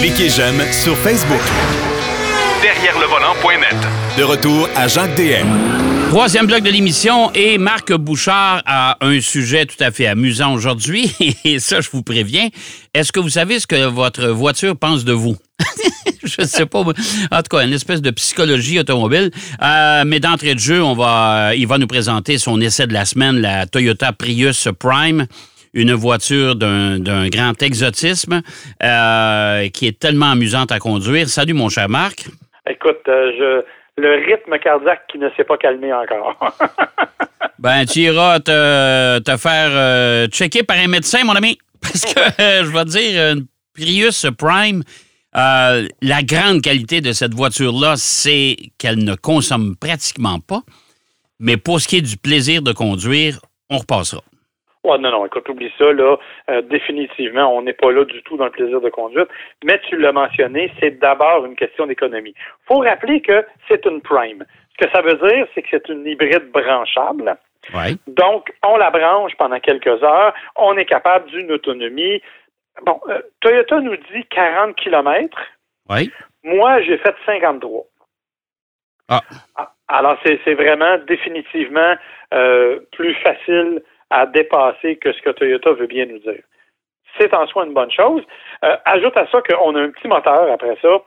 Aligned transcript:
Cliquez 0.00 0.28
j'aime 0.28 0.60
sur 0.72 0.96
Facebook. 0.98 1.40
Derrière 2.62 2.98
le 2.98 3.06
volant.net. 3.06 3.76
De 4.18 4.22
retour 4.22 4.68
à 4.76 4.88
Jacques 4.88 5.14
DM. 5.16 5.46
Troisième 6.10 6.46
bloc 6.46 6.62
de 6.62 6.70
l'émission 6.70 7.32
et 7.32 7.58
Marc 7.58 7.92
Bouchard 7.92 8.62
a 8.66 8.96
un 9.00 9.20
sujet 9.20 9.66
tout 9.66 9.82
à 9.82 9.90
fait 9.90 10.06
amusant 10.06 10.52
aujourd'hui 10.52 11.12
et 11.44 11.58
ça, 11.58 11.80
je 11.80 11.88
vous 11.90 12.02
préviens. 12.02 12.48
Est-ce 12.92 13.12
que 13.12 13.20
vous 13.20 13.30
savez 13.30 13.58
ce 13.58 13.66
que 13.66 13.86
votre 13.86 14.28
voiture 14.28 14.76
pense 14.76 15.04
de 15.04 15.12
vous? 15.12 15.36
je 16.24 16.42
ne 16.42 16.46
sais 16.46 16.66
pas. 16.66 16.80
En 16.80 16.84
tout 16.84 17.56
cas, 17.56 17.64
une 17.64 17.72
espèce 17.72 18.02
de 18.02 18.10
psychologie 18.10 18.78
automobile. 18.78 19.30
Euh, 19.62 20.04
mais 20.06 20.20
d'entrée 20.20 20.54
de 20.54 20.60
jeu, 20.60 20.82
on 20.82 20.94
va, 20.94 21.54
il 21.56 21.66
va 21.66 21.78
nous 21.78 21.86
présenter 21.86 22.38
son 22.38 22.60
essai 22.60 22.86
de 22.86 22.92
la 22.92 23.04
semaine, 23.04 23.40
la 23.40 23.66
Toyota 23.66 24.12
Prius 24.12 24.68
Prime 24.78 25.26
une 25.74 25.92
voiture 25.92 26.54
d'un 26.54 27.28
grand 27.28 27.60
exotisme 27.60 28.40
euh, 28.82 29.68
qui 29.68 29.88
est 29.88 29.98
tellement 29.98 30.30
amusante 30.30 30.72
à 30.72 30.78
conduire. 30.78 31.28
Salut, 31.28 31.52
mon 31.52 31.68
cher 31.68 31.88
Marc. 31.88 32.26
Écoute, 32.68 33.00
euh, 33.08 33.32
je, 33.96 34.00
le 34.00 34.24
rythme 34.24 34.56
cardiaque 34.58 35.02
qui 35.10 35.18
ne 35.18 35.28
s'est 35.36 35.44
pas 35.44 35.58
calmé 35.58 35.92
encore. 35.92 36.38
ben, 37.58 37.84
tu 37.84 38.00
iras 38.00 38.38
te, 38.38 39.18
te 39.18 39.36
faire 39.36 39.70
euh, 39.72 40.28
checker 40.28 40.62
par 40.62 40.78
un 40.78 40.86
médecin, 40.86 41.24
mon 41.24 41.34
ami. 41.34 41.58
Parce 41.82 42.04
que, 42.04 42.20
je 42.38 42.72
vais 42.72 42.84
te 42.84 42.90
dire, 42.90 43.32
une 43.32 43.46
Prius 43.74 44.26
Prime, 44.38 44.84
la 45.34 46.22
grande 46.22 46.62
qualité 46.62 47.00
de 47.00 47.10
cette 47.10 47.34
voiture-là, 47.34 47.94
c'est 47.96 48.56
qu'elle 48.78 49.02
ne 49.02 49.16
consomme 49.16 49.74
pratiquement 49.76 50.38
pas. 50.38 50.62
Mais 51.40 51.56
pour 51.56 51.80
ce 51.80 51.88
qui 51.88 51.96
est 51.96 52.00
du 52.00 52.16
plaisir 52.16 52.62
de 52.62 52.72
conduire, 52.72 53.40
on 53.68 53.78
repassera. 53.78 54.22
Oh, 54.84 54.98
non, 54.98 55.10
non, 55.10 55.24
écoute, 55.24 55.48
oublie 55.48 55.72
ça, 55.78 55.92
là. 55.92 56.16
Euh, 56.50 56.60
définitivement, 56.60 57.56
on 57.56 57.62
n'est 57.62 57.72
pas 57.72 57.90
là 57.90 58.04
du 58.04 58.22
tout 58.22 58.36
dans 58.36 58.44
le 58.44 58.50
plaisir 58.50 58.82
de 58.82 58.90
conduite. 58.90 59.28
Mais 59.64 59.80
tu 59.88 59.96
l'as 59.96 60.12
mentionné, 60.12 60.70
c'est 60.78 60.98
d'abord 60.98 61.46
une 61.46 61.56
question 61.56 61.86
d'économie. 61.86 62.34
faut 62.66 62.80
rappeler 62.80 63.22
que 63.22 63.46
c'est 63.66 63.84
une 63.86 64.02
prime. 64.02 64.44
Ce 64.72 64.84
que 64.84 64.92
ça 64.92 65.00
veut 65.00 65.16
dire, 65.26 65.46
c'est 65.54 65.62
que 65.62 65.68
c'est 65.70 65.88
une 65.88 66.06
hybride 66.06 66.50
branchable. 66.50 67.36
Donc, 68.06 68.52
on 68.62 68.76
la 68.76 68.90
branche 68.90 69.34
pendant 69.38 69.58
quelques 69.58 70.02
heures. 70.02 70.34
On 70.56 70.76
est 70.76 70.84
capable 70.84 71.30
d'une 71.30 71.50
autonomie. 71.50 72.20
Bon, 72.82 73.00
euh, 73.08 73.22
Toyota 73.40 73.80
nous 73.80 73.96
dit 73.96 74.24
40 74.30 74.76
km. 74.76 75.38
Oui. 75.88 76.10
Moi, 76.42 76.82
j'ai 76.82 76.98
fait 76.98 77.14
53. 77.24 77.84
Ah. 79.08 79.20
ah. 79.56 79.70
Alors, 79.88 80.18
c'est 80.24 80.54
vraiment 80.54 80.98
définitivement 81.06 81.94
euh, 82.34 82.80
plus 82.92 83.14
facile 83.14 83.82
à 84.14 84.26
dépasser 84.26 84.96
que 84.96 85.12
ce 85.12 85.20
que 85.22 85.30
Toyota 85.30 85.72
veut 85.72 85.88
bien 85.88 86.06
nous 86.06 86.20
dire. 86.20 86.42
C'est 87.18 87.34
en 87.34 87.46
soi 87.48 87.66
une 87.66 87.74
bonne 87.74 87.90
chose. 87.90 88.22
Euh, 88.64 88.76
ajoute 88.84 89.16
à 89.16 89.26
ça 89.26 89.42
qu'on 89.42 89.74
a 89.74 89.80
un 89.80 89.90
petit 89.90 90.06
moteur 90.06 90.50
après 90.52 90.76
ça, 90.80 91.02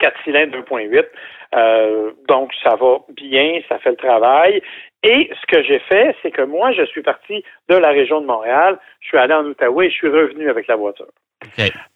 4 0.00 0.20
cylindres 0.24 0.58
2.8. 0.58 1.06
Euh, 1.54 2.10
donc, 2.28 2.52
ça 2.64 2.74
va 2.74 2.98
bien, 3.10 3.60
ça 3.68 3.78
fait 3.78 3.90
le 3.90 3.96
travail. 3.96 4.60
Et 5.04 5.30
ce 5.40 5.46
que 5.46 5.62
j'ai 5.62 5.78
fait, 5.78 6.16
c'est 6.22 6.32
que 6.32 6.42
moi, 6.42 6.72
je 6.72 6.84
suis 6.86 7.02
parti 7.02 7.44
de 7.68 7.76
la 7.76 7.90
région 7.90 8.20
de 8.20 8.26
Montréal, 8.26 8.78
je 9.00 9.08
suis 9.08 9.18
allé 9.18 9.32
en 9.32 9.44
Outaouais 9.44 9.86
et 9.86 9.90
je 9.90 9.94
suis 9.94 10.08
revenu 10.08 10.50
avec 10.50 10.66
la 10.66 10.74
voiture. 10.74 11.12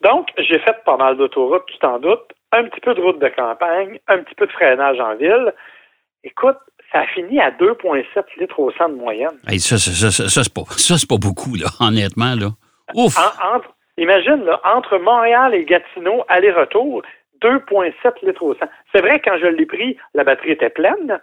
Donc, 0.03 0.29
j'ai 0.39 0.61
fait 0.61 0.85
pas 0.85 0.97
mal 0.97 1.17
d'autoroutes, 1.17 1.67
tu 1.67 1.79
t'en 1.79 1.99
doutes, 1.99 2.31
un 2.53 2.65
petit 2.65 2.81
peu 2.81 2.95
de 2.95 3.01
route 3.01 3.19
de 3.19 3.29
campagne, 3.29 3.99
un 4.07 4.19
petit 4.19 4.37
peu 4.37 4.47
de 4.47 4.53
freinage 4.53 5.01
en 5.01 5.17
ville. 5.17 5.53
Écoute, 6.23 6.59
ça 6.93 7.01
a 7.01 7.07
fini 7.07 7.41
à 7.41 7.51
2,7 7.51 8.05
litres 8.39 8.59
au 8.61 8.71
100 8.73 8.89
de 8.91 8.95
moyenne. 8.95 9.37
ça, 9.59 9.79
ça, 9.79 10.11
ça, 10.11 10.29
ça 10.29 10.43
c'est 10.45 11.09
pas, 11.09 11.17
beaucoup, 11.17 11.55
là, 11.55 11.67
honnêtement. 11.81 12.35
Là. 12.35 12.49
Ouf! 12.95 13.15
imagine, 13.99 14.45
là, 14.45 14.61
entre 14.65 14.99
Montréal 14.99 15.55
et 15.55 15.65
Gatineau, 15.65 16.25
aller-retour, 16.29 17.03
2,7 17.43 18.27
litres 18.27 18.43
au 18.43 18.55
100. 18.55 18.61
C'est 18.95 19.01
vrai, 19.01 19.21
quand 19.21 19.37
je 19.39 19.47
l'ai 19.47 19.67
pris, 19.67 19.97
la 20.15 20.25
batterie 20.25 20.53
était 20.53 20.71
pleine. 20.71 21.21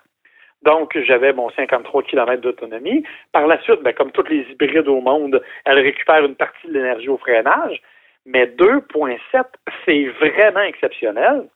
Donc, 0.64 0.98
j'avais 1.06 1.32
mon 1.32 1.50
53 1.52 2.04
km 2.04 2.42
d'autonomie. 2.42 3.04
Par 3.32 3.48
la 3.48 3.62
suite, 3.62 3.82
ben, 3.82 3.94
comme 3.94 4.12
toutes 4.12 4.30
les 4.30 4.46
hybrides 4.50 4.88
au 4.88 5.00
monde, 5.00 5.42
elle 5.66 5.80
récupère 5.80 6.26
une 6.26 6.36
partie 6.36 6.68
de 6.68 6.74
l'énergie 6.74 7.10
au 7.10 7.18
freinage. 7.18 7.82
Mais 8.26 8.46
2,7, 8.48 9.44
c'est 9.86 10.06
vraiment 10.20 10.62
exceptionnel. 10.62 11.48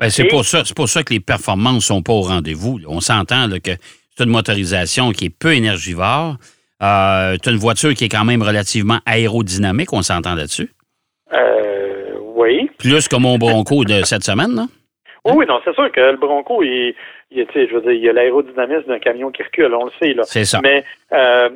Ben, 0.00 0.08
c'est 0.08 0.24
pour 0.24 0.44
ça, 0.44 0.62
c'est 0.64 0.74
pour 0.74 0.88
ça 0.88 1.02
que 1.02 1.12
les 1.12 1.20
performances 1.20 1.84
sont 1.84 2.02
pas 2.02 2.14
au 2.14 2.22
rendez-vous. 2.22 2.80
On 2.88 3.00
s'entend 3.00 3.48
que 3.62 3.72
c'est 4.16 4.24
une 4.24 4.30
motorisation 4.30 5.12
qui 5.12 5.26
est 5.26 5.38
peu 5.38 5.52
énergivore. 5.52 6.36
Euh, 6.82 7.36
tu 7.42 7.50
as 7.50 7.52
une 7.52 7.58
voiture 7.58 7.92
qui 7.92 8.06
est 8.06 8.08
quand 8.08 8.24
même 8.24 8.42
relativement 8.42 9.00
aérodynamique, 9.04 9.92
on 9.92 10.00
s'entend 10.00 10.34
là-dessus? 10.34 10.70
Euh, 11.34 12.14
oui. 12.34 12.70
Plus 12.78 13.08
que 13.08 13.16
mon 13.16 13.36
Bronco 13.36 13.84
de 13.84 14.02
cette 14.04 14.24
semaine, 14.24 14.54
non? 14.54 14.68
Oui, 15.26 15.44
non, 15.46 15.60
c'est 15.64 15.74
sûr 15.74 15.92
que 15.92 16.00
le 16.00 16.16
Bronco, 16.16 16.62
il, 16.62 16.94
il 17.30 17.46
je 17.54 17.74
veux 17.74 17.82
dire, 17.82 17.92
il 17.92 18.02
y 18.02 18.08
a 18.08 18.12
l'aérodynamisme 18.14 18.88
d'un 18.88 18.98
camion 18.98 19.30
qui 19.30 19.42
recule, 19.42 19.74
on 19.74 19.84
le 19.84 19.92
sait. 20.00 20.14
Là. 20.14 20.22
C'est 20.24 20.46
ça. 20.46 20.60
Mais 20.62 20.82
euh, 21.12 21.50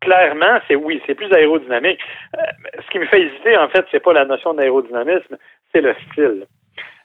clairement, 0.00 0.60
c'est 0.66 0.76
oui, 0.76 1.02
c'est 1.06 1.14
plus 1.14 1.30
aérodynamique. 1.30 2.00
Euh, 2.38 2.40
ce 2.82 2.90
qui 2.90 2.98
me 2.98 3.06
fait 3.06 3.20
hésiter, 3.20 3.58
en 3.58 3.68
fait, 3.68 3.84
c'est 3.90 4.02
pas 4.02 4.14
la 4.14 4.24
notion 4.24 4.54
d'aérodynamisme, 4.54 5.36
c'est 5.74 5.82
le 5.82 5.94
style. 6.10 6.46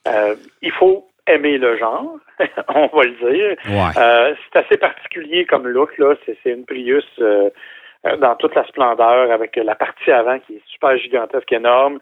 Euh, 0.08 0.36
il 0.62 0.72
faut 0.72 1.08
aimer 1.28 1.58
le 1.58 1.78
genre, 1.78 2.18
on 2.70 2.88
va 2.88 3.04
le 3.04 3.32
dire. 3.32 3.58
Euh, 3.98 4.34
c'est 4.54 4.60
assez 4.60 4.78
particulier 4.78 5.46
comme 5.46 5.68
look, 5.68 5.98
là. 5.98 6.16
C'est, 6.26 6.38
une 6.46 6.66
Prius 6.66 7.06
euh, 7.20 7.50
dans 8.20 8.36
toute 8.36 8.56
la 8.56 8.66
splendeur, 8.66 9.32
avec 9.32 9.56
la 9.58 9.76
partie 9.76 10.12
avant 10.12 10.40
qui 10.40 10.56
est 10.56 10.62
super 10.68 10.98
gigantesque, 10.98 11.52
énorme, 11.52 12.00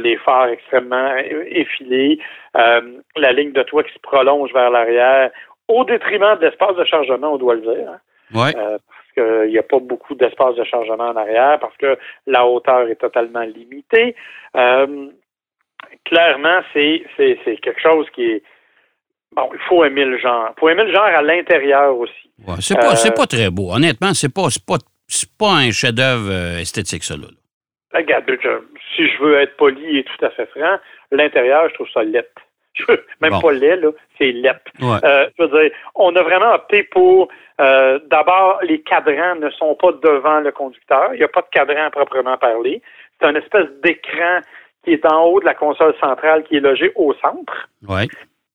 les 0.00 0.16
phares 0.16 0.48
extrêmement 0.48 1.14
effilés, 1.46 2.18
la 2.54 3.32
ligne 3.32 3.52
de 3.52 3.62
toit 3.64 3.82
qui 3.82 3.92
se 3.92 3.98
prolonge 3.98 4.52
vers 4.54 4.70
l'arrière, 4.70 5.30
au 5.68 5.84
détriment 5.84 6.36
de 6.36 6.46
l'espace 6.46 6.76
de 6.76 6.84
chargement, 6.84 7.34
on 7.34 7.38
doit 7.38 7.56
le 7.56 7.60
dire. 7.60 7.90
Hein. 7.90 8.00
parce 8.32 9.12
qu'il 9.14 9.50
n'y 9.50 9.58
a 9.58 9.62
pas 9.62 9.80
beaucoup 9.80 10.14
d'espace 10.14 10.54
de 10.54 10.64
chargement 10.64 11.08
en 11.08 11.16
arrière, 11.16 11.58
parce 11.60 11.76
que 11.76 11.98
la 12.26 12.46
hauteur 12.46 12.88
est 12.88 13.00
totalement 13.00 13.42
limitée 13.42 14.14
clairement, 16.04 16.60
c'est, 16.72 17.04
quelque 17.16 17.80
chose 17.80 18.06
qui 18.14 18.22
est. 18.24 18.42
Bon, 19.34 19.48
il 19.52 19.60
faut 19.60 19.84
aimer 19.84 20.04
le 20.04 20.18
genre. 20.18 20.52
Il 20.56 20.60
faut 20.60 20.68
aimer 20.68 20.84
le 20.84 20.92
genre 20.92 21.04
à 21.04 21.22
l'intérieur 21.22 21.96
aussi. 21.96 22.30
c'est, 22.60 22.74
pas, 22.74 22.92
euh, 22.92 23.10
pas 23.10 23.26
très 23.26 23.50
beau. 23.50 23.72
Honnêtement, 23.72 24.12
c'est 24.12 24.32
pas, 24.32 24.48
pas, 24.66 24.76
pas 25.38 25.52
un 25.52 25.70
chef-d'œuvre 25.70 26.30
euh, 26.30 26.58
esthétique, 26.58 27.02
ça. 27.02 27.16
Là. 27.16 27.28
Regarde, 27.94 28.24
si 28.94 29.08
je 29.08 29.22
veux 29.22 29.40
être 29.40 29.56
poli 29.56 29.98
et 29.98 30.04
tout 30.04 30.24
à 30.24 30.30
fait 30.30 30.46
franc, 30.46 30.78
l'intérieur, 31.10 31.68
je 31.70 31.74
trouve 31.74 31.88
ça 31.92 32.02
laid. 32.02 32.28
Même 33.20 33.40
pas 33.40 33.52
laid, 33.52 33.76
là, 33.76 33.90
c'est 34.18 34.32
laid. 34.32 34.60
Euh, 34.82 35.28
je 35.38 35.42
veux 35.44 35.48
dire, 35.48 35.70
on 35.94 36.14
a 36.14 36.22
vraiment 36.22 36.54
opté 36.54 36.82
pour 36.84 37.28
d'abord, 37.58 38.58
les 38.64 38.80
cadrans 38.82 39.36
ne 39.36 39.48
sont 39.50 39.76
pas 39.76 39.92
devant 40.02 40.40
le 40.40 40.50
conducteur. 40.50 41.14
Il 41.14 41.18
n'y 41.18 41.24
a 41.24 41.28
pas 41.28 41.42
de 41.42 41.46
cadran 41.52 41.84
à 41.86 41.90
proprement 41.90 42.36
parler. 42.36 42.82
C'est 43.20 43.28
un 43.28 43.36
espèce 43.36 43.68
d'écran 43.84 44.40
qui 44.84 44.92
est 44.92 45.06
en 45.06 45.24
haut 45.24 45.40
de 45.40 45.44
la 45.44 45.54
console 45.54 45.94
centrale 46.00 46.44
qui 46.44 46.56
est 46.56 46.60
logée 46.60 46.92
au 46.96 47.14
centre. 47.14 47.68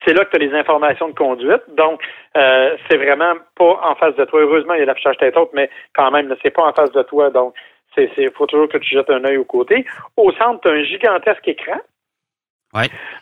C'est 0.06 0.14
là 0.14 0.26
que 0.26 0.30
tu 0.30 0.36
as 0.36 0.46
les 0.46 0.54
informations 0.54 1.10
de 1.10 1.16
conduite. 1.16 1.64
Donc, 1.70 2.02
euh, 2.38 2.78
c'est 2.88 2.98
vraiment 2.98 3.34
pas 3.56 3.80
en 3.84 3.96
face 3.96 4.16
de 4.16 4.26
toi. 4.26 4.42
Heureusement, 4.42 4.74
il 4.76 4.80
y 4.80 4.84
a 4.84 4.86
l'affichage 4.86 5.18
tête 5.18 5.36
haute, 5.36 5.50
mais 5.54 5.70
quand 5.96 6.12
même, 6.12 6.34
c'est 6.44 6.52
pas 6.52 6.64
en 6.64 6.74
face 6.74 6.92
de 6.92 7.02
toi. 7.04 7.30
Donc, 7.30 7.56
c'est, 7.96 8.10
faut 8.36 8.46
toujours 8.46 8.70
que 8.70 8.78
tu 8.78 8.90
jettes 8.94 9.10
un 9.10 9.26
œil 9.26 9.38
au 9.38 9.44
côté. 9.44 9.86
Au 10.16 10.32
centre, 10.34 10.62
tu 10.62 10.68
as 10.70 10.72
un 10.72 10.84
gigantesque 10.84 11.48
écran. 11.48 11.80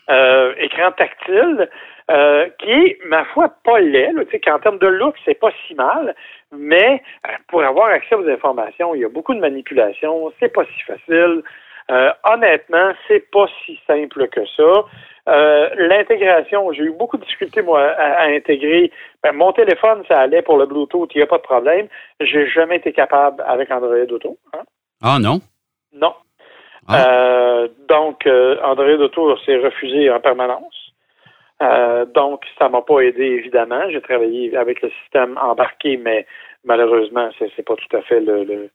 Euh, 0.09 0.53
écran 0.57 0.91
tactile, 0.91 1.69
euh, 2.11 2.49
qui 2.59 2.71
est, 2.71 2.99
ma 3.05 3.23
foi, 3.25 3.49
pas 3.63 3.79
laid. 3.79 4.11
Là, 4.13 4.23
qu'en 4.43 4.59
termes 4.59 4.79
de 4.79 4.87
look, 4.87 5.15
c'est 5.23 5.39
pas 5.39 5.51
si 5.65 5.75
mal, 5.75 6.15
mais 6.51 7.01
pour 7.47 7.63
avoir 7.63 7.87
accès 7.87 8.15
aux 8.15 8.27
informations, 8.27 8.93
il 8.95 9.01
y 9.01 9.05
a 9.05 9.09
beaucoup 9.09 9.33
de 9.33 9.39
manipulations, 9.39 10.31
c'est 10.39 10.53
pas 10.53 10.65
si 10.65 10.81
facile. 10.81 11.41
Euh, 11.91 12.11
honnêtement, 12.23 12.93
c'est 13.07 13.29
pas 13.31 13.45
si 13.63 13.79
simple 13.85 14.27
que 14.29 14.45
ça. 14.57 14.85
Euh, 15.27 15.69
l'intégration, 15.75 16.71
j'ai 16.71 16.83
eu 16.83 16.91
beaucoup 16.91 17.17
de 17.17 17.23
difficultés, 17.23 17.61
moi, 17.61 17.81
à, 17.81 18.25
intégrer. 18.25 18.91
Ben, 19.23 19.33
mon 19.33 19.51
téléphone, 19.51 20.03
ça 20.07 20.19
allait 20.21 20.41
pour 20.41 20.57
le 20.57 20.65
Bluetooth, 20.65 21.09
il 21.13 21.17
n'y 21.17 21.23
a 21.23 21.27
pas 21.27 21.37
de 21.37 21.43
problème. 21.43 21.87
J'ai 22.19 22.47
jamais 22.47 22.77
été 22.77 22.91
capable 22.91 23.43
avec 23.47 23.69
Android 23.71 23.95
Auto. 24.11 24.37
Hein. 24.53 24.63
Ah 25.01 25.17
non? 25.19 25.41
Non. 25.93 26.13
Ah. 26.87 27.07
Euh, 27.07 27.67
donc, 27.87 28.27
Android 28.27 29.03
Auto 29.03 29.37
s'est 29.37 29.57
refusé 29.57 30.09
en 30.09 30.19
permanence. 30.19 30.91
donc, 32.13 32.43
ça 32.57 32.69
m'a 32.69 32.81
pas 32.81 33.01
aidé, 33.01 33.25
évidemment. 33.25 33.89
J'ai 33.91 34.01
travaillé 34.01 34.55
avec 34.55 34.81
le 34.81 34.89
système 35.01 35.37
embarqué, 35.37 35.97
mais 35.97 36.25
malheureusement, 36.63 37.29
c'est, 37.37 37.51
c'est 37.55 37.65
pas 37.65 37.75
tout 37.75 37.97
à 37.97 38.01
fait 38.01 38.19
le 38.19 38.43
le, 38.43 38.69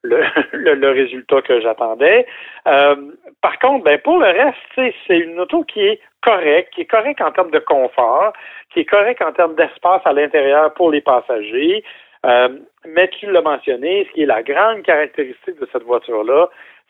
le, 0.04 0.90
résultat 0.90 1.42
que 1.42 1.60
j'attendais. 1.60 2.26
Euh, 2.66 2.96
par 3.42 3.58
contre, 3.58 3.84
ben 3.84 3.98
pour 3.98 4.18
le 4.18 4.26
reste, 4.26 4.92
c'est 5.06 5.18
une 5.18 5.38
auto 5.38 5.62
qui 5.64 5.80
est 5.80 6.00
correcte, 6.22 6.72
qui 6.74 6.82
est 6.82 6.86
correcte 6.86 7.20
en 7.20 7.32
termes 7.32 7.50
de 7.50 7.58
confort, 7.58 8.32
qui 8.72 8.80
est 8.80 8.84
correcte 8.84 9.22
en 9.22 9.32
termes 9.32 9.54
d'espace 9.56 10.02
à 10.04 10.12
l'intérieur 10.12 10.72
pour 10.74 10.90
les 10.90 11.00
passagers. 11.00 11.84
Euh, 12.24 12.48
mais 12.86 13.08
tu 13.08 13.30
l'as 13.30 13.42
mentionné, 13.42 14.06
ce 14.08 14.14
qui 14.14 14.22
est 14.22 14.26
la 14.26 14.42
grande 14.42 14.82
caractéristique 14.82 15.58
de 15.60 15.68
cette 15.72 15.84
voiture-là, 15.84 16.48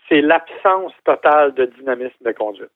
c'est 0.08 0.20
l'absence 0.20 0.92
totale 1.04 1.54
de 1.54 1.66
dynamisme 1.66 2.24
de 2.24 2.32
conduite. 2.32 2.70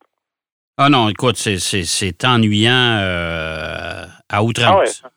Ah 0.78 0.88
non, 0.88 1.08
écoute, 1.08 1.36
c'est 1.36 2.24
ennuyant 2.24 2.98
euh, 3.00 4.04
à 4.28 4.42
outrance. 4.42 5.04
Ah 5.04 5.10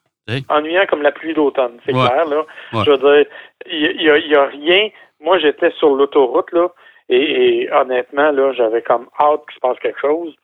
ennuyant 0.50 0.84
comme 0.88 1.02
la 1.02 1.12
pluie 1.12 1.34
d'automne, 1.34 1.78
c'est 1.84 1.92
clair. 1.92 2.26
Là. 2.26 2.44
Je 2.72 2.90
veux 2.90 2.98
dire, 2.98 3.26
il 3.66 4.28
n'y 4.28 4.34
a, 4.34 4.44
rien. 4.46 4.88
Moi, 5.20 5.38
j'étais 5.38 5.70
sur 5.72 5.94
l'autoroute, 5.94 6.52
là, 6.52 6.68
et, 7.08 7.68
honnêtement, 7.72 8.30
là, 8.30 8.52
j'avais 8.52 8.82
comme 8.82 9.08
hâte 9.18 9.40
qu'il 9.46 9.54
se 9.54 9.60
passe 9.60 9.78
quelque 9.80 10.00
chose. 10.00 10.34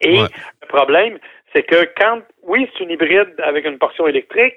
Et 0.00 0.18
le 0.18 0.66
problème, 0.68 1.18
c'est 1.54 1.62
que 1.62 1.84
quand, 1.96 2.20
oui, 2.42 2.68
c'est 2.72 2.84
une 2.84 2.90
hybride 2.90 3.34
avec 3.38 3.66
une 3.66 3.78
portion 3.78 4.06
électrique, 4.06 4.54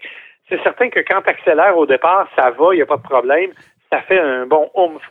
c'est 0.47 0.61
certain 0.63 0.89
que 0.89 0.99
quand 0.99 1.21
tu 1.23 1.29
accélères 1.29 1.77
au 1.77 1.85
départ, 1.85 2.29
ça 2.35 2.51
va, 2.51 2.73
il 2.73 2.77
n'y 2.77 2.81
a 2.81 2.85
pas 2.85 2.97
de 2.97 3.01
problème, 3.01 3.51
ça 3.91 4.01
fait 4.01 4.19
un 4.19 4.45
bon 4.45 4.69
oomph. 4.75 5.01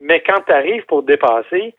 Mais 0.00 0.20
quand 0.20 0.40
tu 0.46 0.52
arrives 0.52 0.84
pour 0.86 1.02
dépasser, 1.02 1.74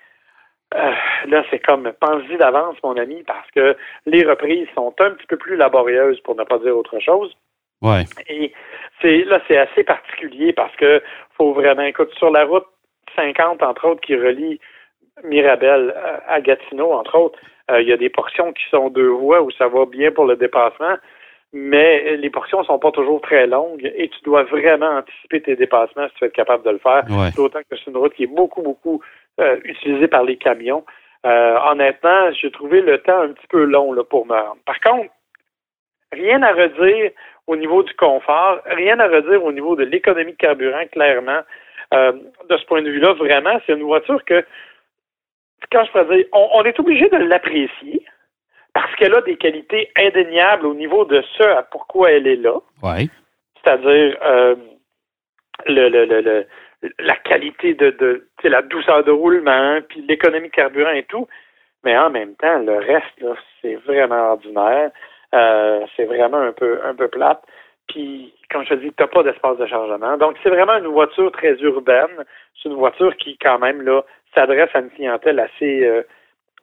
euh, 0.73 0.91
là, 1.27 1.43
c'est 1.49 1.59
comme 1.59 1.91
pense-y 1.99 2.37
d'avance, 2.37 2.77
mon 2.83 2.95
ami, 2.97 3.23
parce 3.23 3.49
que 3.51 3.75
les 4.05 4.23
reprises 4.23 4.67
sont 4.73 4.93
un 4.99 5.11
petit 5.11 5.27
peu 5.27 5.37
plus 5.37 5.57
laborieuses, 5.57 6.21
pour 6.21 6.35
ne 6.35 6.43
pas 6.43 6.59
dire 6.59 6.77
autre 6.77 6.99
chose. 6.99 7.35
Ouais. 7.81 8.03
Et 8.27 8.53
c'est 9.01 9.23
là, 9.25 9.41
c'est 9.47 9.57
assez 9.57 9.83
particulier 9.83 10.53
parce 10.53 10.75
que 10.75 11.01
faut 11.37 11.53
vraiment, 11.53 11.83
écoute, 11.83 12.11
sur 12.17 12.29
la 12.29 12.45
route 12.45 12.65
50, 13.15 13.63
entre 13.63 13.87
autres, 13.87 14.01
qui 14.01 14.15
relie 14.15 14.59
Mirabel 15.23 15.93
euh, 15.95 16.17
à 16.27 16.41
Gatineau, 16.41 16.93
entre 16.93 17.17
autres, 17.17 17.39
euh, 17.69 17.81
il 17.81 17.87
y 17.87 17.93
a 17.93 17.97
des 17.97 18.09
portions 18.09 18.53
qui 18.53 18.63
sont 18.69 18.89
deux 18.89 19.09
voies 19.09 19.41
où 19.41 19.51
ça 19.51 19.67
va 19.67 19.85
bien 19.85 20.11
pour 20.11 20.25
le 20.25 20.35
dépassement, 20.35 20.95
mais 21.53 22.15
les 22.17 22.29
portions 22.29 22.63
sont 22.63 22.79
pas 22.79 22.91
toujours 22.91 23.21
très 23.21 23.45
longues 23.47 23.91
et 23.95 24.09
tu 24.09 24.21
dois 24.23 24.43
vraiment 24.43 24.97
anticiper 24.97 25.41
tes 25.41 25.55
dépassements 25.55 26.07
si 26.07 26.13
tu 26.15 26.23
veux 26.23 26.27
être 26.27 26.35
capable 26.35 26.63
de 26.63 26.71
le 26.71 26.77
faire. 26.77 27.03
D'autant 27.35 27.59
que 27.59 27.75
c'est 27.75 27.89
une 27.89 27.97
route 27.97 28.13
qui 28.13 28.23
est 28.23 28.27
beaucoup, 28.27 28.61
beaucoup 28.61 29.01
euh, 29.39 29.57
utilisée 29.63 30.07
par 30.07 30.23
les 30.23 30.37
camions. 30.37 30.85
Euh, 31.25 31.57
honnêtement, 31.69 32.31
j'ai 32.31 32.51
trouvé 32.51 32.81
le 32.81 32.99
temps 32.99 33.21
un 33.21 33.29
petit 33.29 33.47
peu 33.47 33.63
long 33.63 33.93
là, 33.93 34.03
pour 34.03 34.25
me 34.25 34.33
rendre. 34.33 34.57
Par 34.65 34.79
contre, 34.79 35.11
rien 36.11 36.41
à 36.43 36.53
redire 36.53 37.11
au 37.47 37.55
niveau 37.55 37.83
du 37.83 37.93
confort, 37.95 38.59
rien 38.65 38.99
à 38.99 39.07
redire 39.07 39.43
au 39.43 39.51
niveau 39.51 39.75
de 39.75 39.83
l'économie 39.83 40.33
de 40.33 40.37
carburant, 40.37 40.85
clairement. 40.91 41.41
Euh, 41.93 42.13
de 42.49 42.57
ce 42.57 42.65
point 42.65 42.81
de 42.81 42.89
vue-là, 42.89 43.13
vraiment, 43.13 43.59
c'est 43.65 43.73
une 43.73 43.83
voiture 43.83 44.23
que, 44.25 44.45
quand 45.71 45.83
je 45.83 45.91
pourrais 45.91 46.15
dire, 46.15 46.25
on 46.31 46.63
est 46.63 46.79
obligé 46.79 47.09
de 47.09 47.17
l'apprécier 47.17 48.05
parce 48.73 48.95
qu'elle 48.95 49.13
a 49.13 49.21
des 49.21 49.35
qualités 49.35 49.91
indéniables 49.97 50.65
au 50.65 50.73
niveau 50.73 51.03
de 51.05 51.21
ce 51.37 51.43
à 51.43 51.63
pourquoi 51.63 52.11
elle 52.11 52.27
est 52.27 52.37
là. 52.37 52.57
Ouais. 52.81 53.09
C'est-à-dire 53.61 54.17
euh, 54.23 54.55
le, 55.65 55.89
le, 55.89 56.05
le, 56.05 56.47
la 56.99 57.15
qualité 57.17 57.73
de, 57.73 57.89
de 57.89 58.23
la 58.43 58.61
douceur 58.61 59.03
de 59.03 59.11
roulement, 59.11 59.79
puis 59.89 60.01
l'économie 60.07 60.47
de 60.47 60.53
carburant 60.53 60.91
et 60.91 61.03
tout. 61.03 61.27
Mais 61.83 61.97
en 61.97 62.09
même 62.09 62.35
temps, 62.35 62.59
le 62.59 62.77
reste, 62.77 63.25
c'est 63.61 63.75
vraiment 63.75 64.31
ordinaire. 64.31 64.91
Euh, 65.33 65.85
c'est 65.95 66.05
vraiment 66.05 66.39
un 66.39 66.51
peu 66.51 66.79
un 66.85 66.93
peu 66.93 67.07
plate. 67.07 67.41
Puis, 67.87 68.33
comme 68.49 68.63
je 68.63 68.69
te 68.69 68.73
dis, 68.75 68.91
tu 68.95 69.03
n'as 69.03 69.07
pas 69.07 69.23
d'espace 69.23 69.57
de 69.57 69.65
chargement. 69.65 70.17
Donc, 70.17 70.37
c'est 70.43 70.49
vraiment 70.49 70.77
une 70.77 70.87
voiture 70.87 71.31
très 71.31 71.53
urbaine. 71.61 72.25
C'est 72.61 72.69
une 72.69 72.75
voiture 72.75 73.15
qui, 73.17 73.37
quand 73.37 73.59
même, 73.59 73.81
là, 73.81 74.01
s'adresse 74.33 74.69
à 74.73 74.79
une 74.79 74.89
clientèle 74.89 75.39
assez 75.39 75.85
euh, 75.85 76.03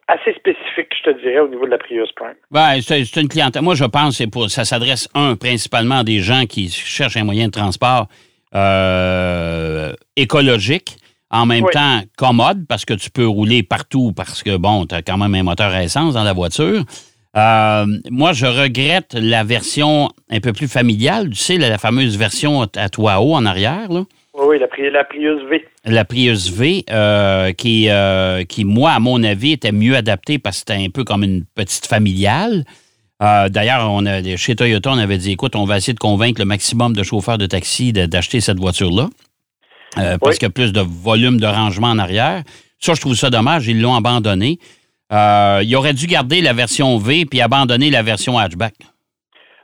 assez 0.09 0.33
spécifique, 0.33 0.91
je 0.97 1.11
te 1.11 1.21
dirais, 1.21 1.39
au 1.39 1.47
niveau 1.47 1.65
de 1.65 1.71
la 1.71 1.77
Prius 1.77 2.11
Prime. 2.13 2.33
Ben, 2.49 2.81
c'est 2.81 3.21
une 3.21 3.27
clientèle. 3.27 3.61
Moi, 3.61 3.75
je 3.75 3.85
pense 3.85 4.17
que 4.17 4.27
pour, 4.27 4.49
ça 4.49 4.65
s'adresse, 4.65 5.07
un, 5.13 5.35
principalement 5.35 5.99
à 5.99 6.03
des 6.03 6.19
gens 6.19 6.45
qui 6.49 6.67
cherchent 6.69 7.17
un 7.17 7.23
moyen 7.23 7.45
de 7.45 7.51
transport 7.51 8.07
euh, 8.55 9.93
écologique, 10.15 10.97
en 11.29 11.45
même 11.45 11.65
temps 11.71 12.01
commode, 12.17 12.65
parce 12.67 12.85
que 12.85 12.95
tu 12.95 13.11
peux 13.11 13.27
rouler 13.27 13.61
partout, 13.61 14.11
parce 14.15 14.41
que, 14.41 14.57
bon, 14.57 14.87
tu 14.87 14.95
as 14.95 15.03
quand 15.03 15.17
même 15.17 15.35
un 15.35 15.43
moteur 15.43 15.71
à 15.71 15.83
essence 15.83 16.15
dans 16.15 16.23
la 16.23 16.33
voiture. 16.33 16.83
Euh, 17.37 17.85
moi, 18.09 18.33
je 18.33 18.45
regrette 18.45 19.13
la 19.13 19.43
version 19.43 20.09
un 20.29 20.39
peu 20.39 20.51
plus 20.51 20.67
familiale, 20.67 21.29
tu 21.29 21.35
sais, 21.35 21.57
la, 21.57 21.77
fameuse 21.77 22.17
version 22.17 22.63
à 22.75 22.89
toit 22.89 23.21
haut 23.21 23.35
en 23.35 23.45
arrière, 23.45 23.91
là. 23.91 24.03
Oui, 24.33 24.57
la, 24.57 24.67
Prius 25.03 25.41
V. 25.49 25.65
La 25.83 26.05
Prius 26.05 26.49
V, 26.49 26.85
euh, 26.89 27.51
qui, 27.51 27.89
euh, 27.89 28.45
qui, 28.45 28.63
moi, 28.63 28.91
à 28.91 28.99
mon 28.99 29.21
avis, 29.21 29.51
était 29.51 29.73
mieux 29.73 29.97
adaptée 29.97 30.39
parce 30.39 30.57
que 30.57 30.71
c'était 30.71 30.85
un 30.85 30.89
peu 30.89 31.03
comme 31.03 31.23
une 31.23 31.43
petite 31.43 31.87
familiale. 31.87 32.63
D'ailleurs, 33.19 33.91
on 33.91 34.05
a, 34.05 34.23
chez 34.37 34.55
Toyota, 34.55 34.91
on 34.91 34.97
avait 34.97 35.17
dit, 35.17 35.33
écoute, 35.33 35.57
on 35.57 35.65
va 35.65 35.75
essayer 35.75 35.93
de 35.93 35.99
convaincre 35.99 36.39
le 36.39 36.45
maximum 36.45 36.93
de 36.93 37.03
chauffeurs 37.03 37.37
de 37.37 37.47
taxi 37.47 37.91
d'acheter 37.91 38.39
cette 38.39 38.59
voiture-là. 38.59 39.09
Parce 40.21 40.37
qu'il 40.37 40.45
y 40.45 40.51
a 40.51 40.51
plus 40.51 40.71
de 40.71 40.79
volume 40.79 41.37
de 41.37 41.45
rangement 41.45 41.87
en 41.87 41.99
arrière. 41.99 42.43
Ça, 42.79 42.93
je 42.93 43.01
trouve 43.01 43.15
ça 43.15 43.29
dommage. 43.29 43.67
Ils 43.67 43.81
l'ont 43.81 43.95
abandonné. 43.95 44.57
Ils 45.11 45.75
auraient 45.75 45.93
dû 45.93 46.07
garder 46.07 46.41
la 46.41 46.53
version 46.53 46.97
V 46.97 47.25
puis 47.29 47.41
abandonner 47.41 47.89
la 47.89 48.03
version 48.03 48.37
hatchback. 48.37 48.73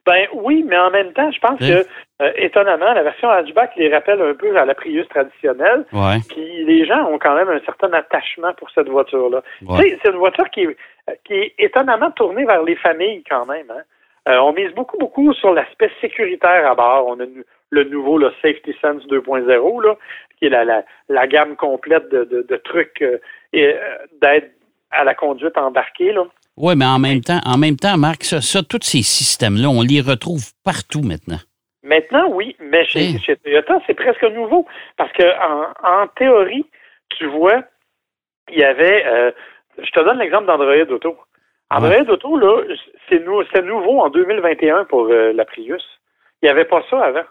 Ben 0.06 0.28
oui, 0.34 0.64
mais 0.68 0.78
en 0.78 0.92
même 0.92 1.14
temps, 1.14 1.32
je 1.32 1.40
pense 1.40 1.60
que 1.60 1.84
euh, 2.22 2.32
étonnamment, 2.38 2.94
la 2.94 3.02
version 3.02 3.30
hatchback 3.30 3.72
les 3.76 3.92
rappelle 3.92 4.22
un 4.22 4.36
peu 4.36 4.56
à 4.56 4.64
la 4.64 4.76
Prius 4.76 5.08
traditionnelle. 5.10 5.86
Puis 6.30 6.64
les 6.66 6.86
gens 6.86 7.10
ont 7.10 7.18
quand 7.18 7.36
même 7.36 7.50
un 7.50 7.60
certain 7.66 7.92
attachement 7.92 8.54
pour 8.54 8.70
cette 8.70 8.88
voiture-là. 8.88 9.42
C'est 9.80 10.10
une 10.10 10.18
voiture 10.18 10.50
qui 10.52 10.62
est, 10.62 10.78
qui 11.26 11.34
est 11.34 11.54
étonnamment 11.58 12.12
tournée 12.12 12.46
vers 12.46 12.62
les 12.64 12.76
familles 12.76 13.24
quand 13.30 13.46
même. 13.48 13.66
Hein. 13.72 13.82
Euh, 14.28 14.38
on 14.38 14.54
mise 14.54 14.72
beaucoup, 14.74 14.98
beaucoup 14.98 15.34
sur 15.34 15.54
l'aspect 15.54 15.92
sécuritaire 16.02 16.70
à 16.70 16.76
bord. 16.76 17.08
On 17.08 17.20
a 17.20 17.26
le 17.72 17.84
nouveau 17.84 18.18
le 18.18 18.32
Safety 18.42 18.76
Sense 18.82 19.06
2.0, 19.08 19.96
qui 20.40 20.46
est 20.46 20.50
la, 20.50 20.84
la, 21.10 21.28
gamme 21.28 21.56
complète 21.56 22.10
de, 22.10 22.24
de, 22.24 22.58
trucs 22.58 23.02
euh, 23.02 23.18
d'aide 24.22 24.52
à 24.96 25.04
la 25.04 25.16
conduite 25.16 25.58
embarquée. 25.58 26.12
Là. 26.12 26.24
Oui, 26.58 26.74
mais 26.76 26.86
en 26.86 27.00
même 27.00 27.22
temps, 27.22 27.40
en 27.46 27.58
même 27.58 27.76
temps, 27.76 27.98
Marc, 27.98 28.24
ça, 28.24 28.64
tous 28.64 28.80
ces 28.82 29.04
systèmes-là, 29.04 29.70
on 29.70 29.82
les 29.82 30.02
retrouve 30.02 30.52
partout 30.64 31.02
maintenant. 31.02 31.40
Maintenant, 31.84 32.28
oui, 32.32 32.56
mais 32.60 32.86
chez, 32.86 33.16
hein? 33.16 33.36
Toyota, 33.44 33.80
c'est 33.86 33.94
presque 33.94 34.24
nouveau. 34.24 34.66
Parce 34.98 35.12
que 35.12 35.24
en, 35.24 36.08
théorie, 36.16 36.66
tu 37.18 37.28
vois, 37.28 37.64
il 38.52 38.60
y 38.60 38.64
avait 38.64 39.06
euh, 39.06 39.32
je 39.78 39.92
te 39.92 40.04
donne 40.04 40.20
l'exemple 40.20 40.48
d'Android 40.48 40.74
Auto. 40.90 41.18
Android 41.70 42.10
Auto, 42.10 42.38
là, 42.38 42.64
c'est 43.10 43.62
nouveau 43.64 44.02
en 44.02 44.10
2021 44.10 44.86
pour 44.86 45.08
euh, 45.08 45.34
la 45.34 45.46
Prius. 45.46 45.84
Il 46.42 46.46
n'y 46.46 46.50
avait 46.50 46.66
pas 46.66 46.84
ça 46.90 47.04
avant. 47.04 47.24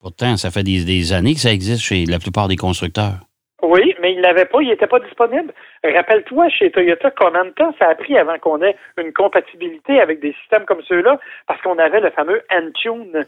Pourtant, 0.00 0.36
ça 0.36 0.50
fait 0.50 0.62
des 0.62 1.12
années 1.12 1.34
que 1.34 1.40
ça 1.40 1.52
existe 1.52 1.82
chez 1.82 2.04
la 2.04 2.18
plupart 2.18 2.48
des 2.48 2.56
constructeurs. 2.56 3.20
Oui, 3.66 3.94
mais 4.00 4.12
il 4.12 4.20
l'avait 4.20 4.44
pas, 4.44 4.60
il 4.60 4.68
n'était 4.68 4.86
pas 4.86 5.00
disponible. 5.00 5.52
Rappelle-toi, 5.82 6.48
chez 6.48 6.70
Toyota, 6.70 7.10
combien 7.10 7.44
de 7.44 7.50
temps 7.50 7.74
ça 7.78 7.88
a 7.88 7.94
pris 7.94 8.16
avant 8.16 8.38
qu'on 8.38 8.62
ait 8.62 8.76
une 8.96 9.12
compatibilité 9.12 10.00
avec 10.00 10.20
des 10.20 10.32
systèmes 10.40 10.64
comme 10.64 10.82
ceux-là? 10.82 11.18
Parce 11.48 11.60
qu'on 11.62 11.78
avait 11.78 12.00
le 12.00 12.10
fameux 12.10 12.42
Entune, 12.50 13.24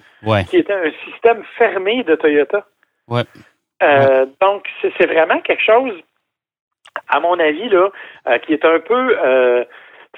qui 0.48 0.58
était 0.58 0.72
un 0.72 0.90
système 1.04 1.42
fermé 1.56 2.04
de 2.04 2.14
Toyota. 2.14 2.66
Ouais. 3.08 3.22
Euh, 3.82 4.26
donc, 4.40 4.66
c'est 4.82 5.06
vraiment 5.06 5.40
quelque 5.40 5.62
chose, 5.62 5.92
à 7.08 7.18
mon 7.20 7.38
avis, 7.38 7.68
là, 7.68 7.88
euh, 8.28 8.38
qui 8.38 8.52
est 8.52 8.64
un 8.64 8.80
peu... 8.80 9.18
Euh, 9.18 9.64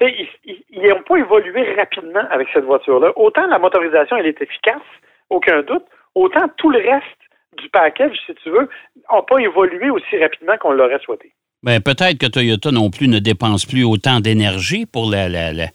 ils 0.01 0.83
n'ont 0.83 1.03
pas 1.03 1.17
évolué 1.17 1.75
rapidement 1.75 2.25
avec 2.31 2.49
cette 2.55 2.65
voiture-là. 2.65 3.13
Autant 3.17 3.47
la 3.47 3.59
motorisation, 3.59 4.17
elle 4.17 4.27
est 4.27 4.41
efficace, 4.41 4.81
aucun 5.29 5.63
doute, 5.63 5.85
autant 6.15 6.49
tout 6.57 6.71
le 6.71 6.79
reste 6.79 7.21
du 7.59 7.69
package, 7.71 8.17
si 8.27 8.35
tu 8.43 8.51
veux, 8.51 8.69
n'ont 9.11 9.23
pas 9.23 9.39
évolué 9.39 9.91
aussi 9.91 10.19
rapidement 10.19 10.57
qu'on 10.59 10.73
l'aurait 10.73 11.01
souhaité. 11.05 11.33
Bien, 11.63 11.81
peut-être 11.81 12.19
que 12.19 12.27
Toyota 12.27 12.71
non 12.71 12.91
plus 12.91 13.09
ne 13.09 13.19
dépense 13.19 13.67
plus 13.67 13.85
autant 13.85 14.21
d'énergie 14.21 14.87
pour 14.87 15.11
la, 15.11 15.27
euh, 15.27 15.67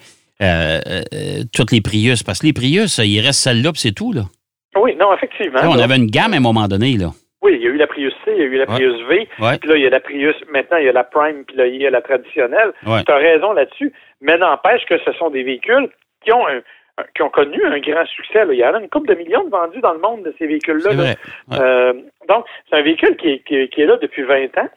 euh, 0.42 1.44
toutes 1.54 1.72
les 1.72 1.82
Prius, 1.82 2.24
parce 2.24 2.40
que 2.40 2.48
les 2.48 2.54
Prius, 2.54 2.98
il 2.98 3.20
reste 3.20 3.42
celle-là, 3.42 3.72
c'est 3.76 3.94
tout, 3.94 4.12
là. 4.12 4.24
Oui, 4.76 4.96
non, 4.96 5.14
effectivement. 5.14 5.60
on 5.64 5.78
avait 5.78 5.96
une 5.96 6.10
gamme 6.10 6.34
à 6.34 6.38
un 6.38 6.42
moment 6.42 6.68
donné, 6.68 6.98
là. 6.98 7.12
Oui, 7.42 7.58
il 7.58 7.62
y 7.64 7.68
a 7.68 7.70
eu 7.70 7.78
la 7.78 7.88
Prius 7.88 8.14
C, 8.26 8.32
il 8.36 8.40
y 8.40 8.42
a 8.42 8.46
eu 8.46 8.58
la 8.58 8.66
Prius 8.66 9.00
V, 9.08 9.28
puis 9.38 9.70
là, 9.70 9.76
il 9.76 9.84
y 9.84 9.86
a 9.86 9.90
la 9.92 10.00
Prius, 10.00 10.36
maintenant, 10.52 10.78
il 10.78 10.86
y 10.86 10.90
a 10.90 10.92
la 10.92 11.04
Prime, 11.04 11.44
puis 11.46 11.56
là, 11.56 11.68
il 11.68 11.80
y 11.80 11.86
a 11.86 11.92
la 11.92 12.02
traditionnelle. 12.02 12.74
Tu 12.84 13.12
as 13.12 13.18
raison 13.18 13.54
là-dessus, 13.54 13.94
mais 14.22 14.38
n'empêche 14.38 14.84
que 14.90 14.98
ce 15.06 15.14
sont 15.14 15.30
des 15.30 15.44
véhicules 15.44 15.88
qui 16.24 16.32
ont 16.32 16.48
un, 16.48 16.62
qui 17.14 17.22
ont 17.22 17.30
connu 17.30 17.64
un 17.66 17.80
grand 17.80 18.06
succès. 18.06 18.46
Il 18.50 18.58
y 18.58 18.66
en 18.66 18.74
a 18.74 18.80
une 18.80 18.90
couple 18.90 19.10
de 19.10 19.16
millions 19.16 19.44
de 19.44 19.50
vendus 19.50 19.82
dans 19.82 19.94
le 19.94 20.00
monde 20.00 20.24
de 20.24 20.34
ces 20.38 20.48
véhicules-là. 20.48 21.16
Euh, 21.54 21.94
donc, 22.30 22.46
c'est 22.70 22.78
un 22.78 22.82
véhicule 22.82 23.18
qui 23.18 23.42
est, 23.50 23.86
là 23.86 23.98
depuis 23.98 24.24
20 24.24 24.58
ans. 24.58 24.70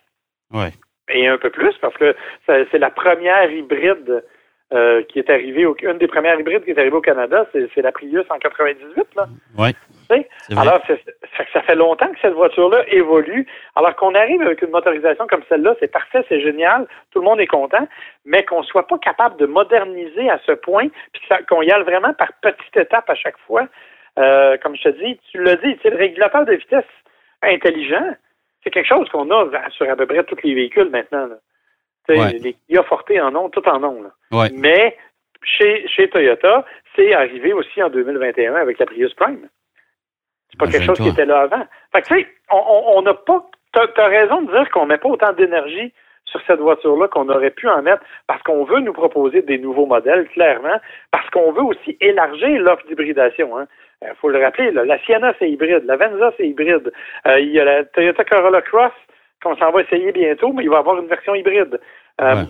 Oui. 0.52 0.66
Et 1.10 1.26
un 1.26 1.38
peu 1.38 1.50
plus, 1.50 1.74
parce 1.80 1.96
que 1.96 2.14
c'est 2.46 2.78
la 2.78 2.90
première 2.90 3.50
hybride 3.50 4.24
euh, 4.72 5.02
qui 5.04 5.18
est 5.18 5.30
arrivée, 5.30 5.66
une 5.82 5.98
des 5.98 6.08
premières 6.08 6.38
hybrides 6.38 6.64
qui 6.64 6.70
est 6.70 6.78
arrivée 6.78 6.96
au 6.96 7.00
Canada, 7.00 7.46
c'est 7.52 7.82
la 7.82 7.92
Prius 7.92 8.26
en 8.28 8.38
98. 8.38 9.06
Là. 9.16 9.26
Oui. 9.56 9.70
Alors, 10.56 10.80
ça 11.52 11.62
fait 11.62 11.74
longtemps 11.74 12.08
que 12.08 12.18
cette 12.20 12.34
voiture-là 12.34 12.84
évolue. 12.88 13.46
Alors 13.74 13.94
qu'on 13.96 14.14
arrive 14.14 14.42
avec 14.42 14.62
une 14.62 14.70
motorisation 14.70 15.26
comme 15.26 15.42
celle-là, 15.48 15.74
c'est 15.80 15.92
parfait, 15.92 16.24
c'est 16.28 16.40
génial, 16.40 16.86
tout 17.12 17.20
le 17.20 17.24
monde 17.24 17.40
est 17.40 17.46
content, 17.46 17.86
mais 18.24 18.44
qu'on 18.44 18.60
ne 18.60 18.66
soit 18.66 18.86
pas 18.86 18.98
capable 18.98 19.36
de 19.38 19.46
moderniser 19.46 20.30
à 20.30 20.40
ce 20.46 20.52
point, 20.52 20.88
puis 21.12 21.22
qu'on 21.48 21.62
y 21.62 21.70
aille 21.70 21.82
vraiment 21.82 22.14
par 22.14 22.32
petites 22.40 22.76
étapes 22.76 23.08
à 23.08 23.14
chaque 23.14 23.38
fois. 23.46 23.66
Euh, 24.18 24.56
comme 24.62 24.76
je 24.76 24.84
te 24.84 24.88
dis, 24.88 25.18
tu 25.30 25.42
l'as 25.42 25.56
dit, 25.56 25.78
c'est 25.82 25.90
le 25.90 25.96
régulateur 25.96 26.44
de 26.44 26.54
vitesse 26.54 26.84
intelligent. 27.42 28.16
c'est 28.64 28.70
quelque 28.70 28.88
chose 28.88 29.08
qu'on 29.10 29.30
a 29.30 29.46
sur 29.70 29.88
à 29.88 29.94
peu 29.94 30.06
près 30.06 30.24
tous 30.24 30.38
les 30.42 30.54
véhicules 30.54 30.90
maintenant. 30.90 31.28
Les 32.08 32.56
Kia 32.66 32.82
Forte 32.84 33.10
en 33.20 33.34
ont, 33.36 33.50
tout 33.50 33.66
en 33.68 33.84
ont. 33.84 34.04
Mais 34.54 34.96
chez, 35.42 35.86
chez 35.88 36.08
Toyota, 36.08 36.64
c'est 36.96 37.12
arrivé 37.14 37.52
aussi 37.52 37.82
en 37.82 37.90
2021 37.90 38.54
avec 38.54 38.78
la 38.78 38.86
Prius 38.86 39.14
Prime. 39.14 39.48
C'est 40.50 40.58
pas 40.58 40.66
quelque 40.66 40.84
chose 40.84 40.98
qui 40.98 41.08
était 41.08 41.26
là 41.26 41.40
avant. 41.40 41.66
Fait 41.92 42.02
que, 42.02 42.06
tu 42.06 42.14
sais, 42.20 42.28
on 42.50 43.02
n'a 43.02 43.14
pas. 43.14 43.46
Tu 43.74 44.00
as, 44.00 44.06
raison 44.06 44.42
de 44.42 44.50
dire 44.50 44.70
qu'on 44.70 44.86
met 44.86 44.98
pas 44.98 45.08
autant 45.08 45.32
d'énergie 45.34 45.92
sur 46.24 46.40
cette 46.46 46.60
voiture-là 46.60 47.08
qu'on 47.08 47.28
aurait 47.28 47.50
pu 47.50 47.68
en 47.68 47.82
mettre 47.82 48.02
parce 48.26 48.42
qu'on 48.42 48.64
veut 48.64 48.80
nous 48.80 48.92
proposer 48.92 49.42
des 49.42 49.58
nouveaux 49.58 49.86
modèles, 49.86 50.26
clairement, 50.28 50.78
parce 51.10 51.28
qu'on 51.30 51.52
veut 51.52 51.62
aussi 51.62 51.96
élargir 52.00 52.60
l'offre 52.60 52.86
d'hybridation. 52.86 53.50
Il 53.52 53.62
hein. 53.62 53.66
euh, 54.04 54.14
faut 54.20 54.28
le 54.28 54.42
rappeler, 54.42 54.70
la 54.70 54.98
Sienna, 55.00 55.34
c'est 55.38 55.50
hybride, 55.50 55.84
la 55.84 55.96
Venza, 55.96 56.32
c'est 56.36 56.46
hybride. 56.46 56.92
Euh, 57.26 57.40
il 57.40 57.50
y 57.50 57.60
a 57.60 57.64
la 57.64 57.84
Toyota 57.84 58.24
Corolla 58.24 58.62
Cross 58.62 58.92
qu'on 59.42 59.56
s'en 59.56 59.70
va 59.70 59.82
essayer 59.82 60.12
bientôt, 60.12 60.52
mais 60.52 60.64
il 60.64 60.70
va 60.70 60.76
y 60.76 60.78
avoir 60.80 60.98
une 60.98 61.06
version 61.06 61.34
hybride. 61.34 61.78
Euh, 62.20 62.44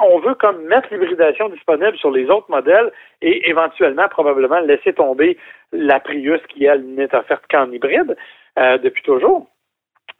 on 0.00 0.18
veut 0.20 0.34
comme 0.34 0.62
mettre 0.64 0.88
l'hybridation 0.90 1.48
disponible 1.48 1.96
sur 1.98 2.10
les 2.10 2.28
autres 2.30 2.50
modèles 2.50 2.92
et 3.22 3.48
éventuellement, 3.48 4.08
probablement, 4.08 4.60
laisser 4.60 4.92
tomber 4.92 5.36
la 5.72 6.00
Prius 6.00 6.40
qui, 6.48 6.64
elle, 6.64 6.84
n'est 6.84 7.14
offerte 7.14 7.44
qu'en 7.50 7.70
hybride 7.70 8.16
depuis 8.56 9.02
toujours. 9.02 9.48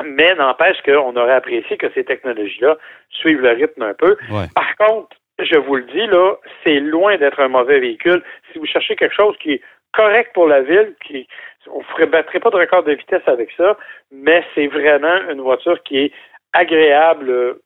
Mais 0.05 0.35
n'empêche 0.35 0.81
qu'on 0.83 1.17
aurait 1.17 1.35
apprécié 1.35 1.77
que 1.77 1.91
ces 1.93 2.05
technologies-là 2.05 2.77
suivent 3.11 3.41
le 3.41 3.51
rythme 3.51 3.83
un 3.83 3.95
peu. 3.95 4.17
Par 4.55 4.77
contre, 4.77 5.17
je 5.39 5.57
vous 5.59 5.77
le 5.77 5.85
dis, 5.85 6.07
là, 6.07 6.35
c'est 6.65 6.81
loin 6.81 7.17
d'être 7.17 7.41
un 7.41 7.49
mauvais 7.49 7.79
véhicule. 7.79 8.23
Si 8.53 8.59
vous 8.59 8.67
cherchez 8.67 8.97
quelque 8.97 9.15
chose 9.15 9.37
qui 9.39 9.53
est 9.53 9.63
correct 9.93 10.33
pour 10.35 10.47
la 10.47 10.63
ville, 10.63 10.95
qui 11.05 11.29
on 11.71 11.83
ne 11.99 12.07
battrait 12.07 12.41
pas 12.41 12.51
de 12.51 12.57
record 12.57 12.83
de 12.85 12.93
vitesse 12.93 13.27
avec 13.27 13.51
ça, 13.57 13.77
mais 14.11 14.45
c'est 14.55 14.69
vraiment 14.69 15.29
une 15.31 15.41
voiture 15.41 15.83
qui 15.83 15.99
est 15.99 16.13
agréable 16.53 17.59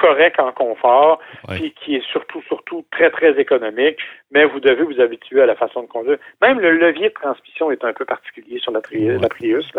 correct 0.00 0.40
en 0.40 0.52
confort, 0.52 1.20
puis 1.48 1.72
qui 1.72 1.96
est 1.96 2.06
surtout, 2.10 2.42
surtout 2.48 2.84
très, 2.90 3.10
très 3.10 3.38
économique, 3.38 3.98
mais 4.30 4.44
vous 4.44 4.58
devez 4.58 4.82
vous 4.82 5.00
habituer 5.00 5.42
à 5.42 5.46
la 5.46 5.54
façon 5.54 5.82
de 5.82 5.86
conduire. 5.88 6.16
Même 6.40 6.58
le 6.58 6.72
levier 6.72 7.10
de 7.10 7.14
transmission 7.14 7.70
est 7.70 7.84
un 7.84 7.92
peu 7.92 8.04
particulier 8.04 8.58
sur 8.58 8.72
la, 8.72 8.80
Prius. 8.80 9.70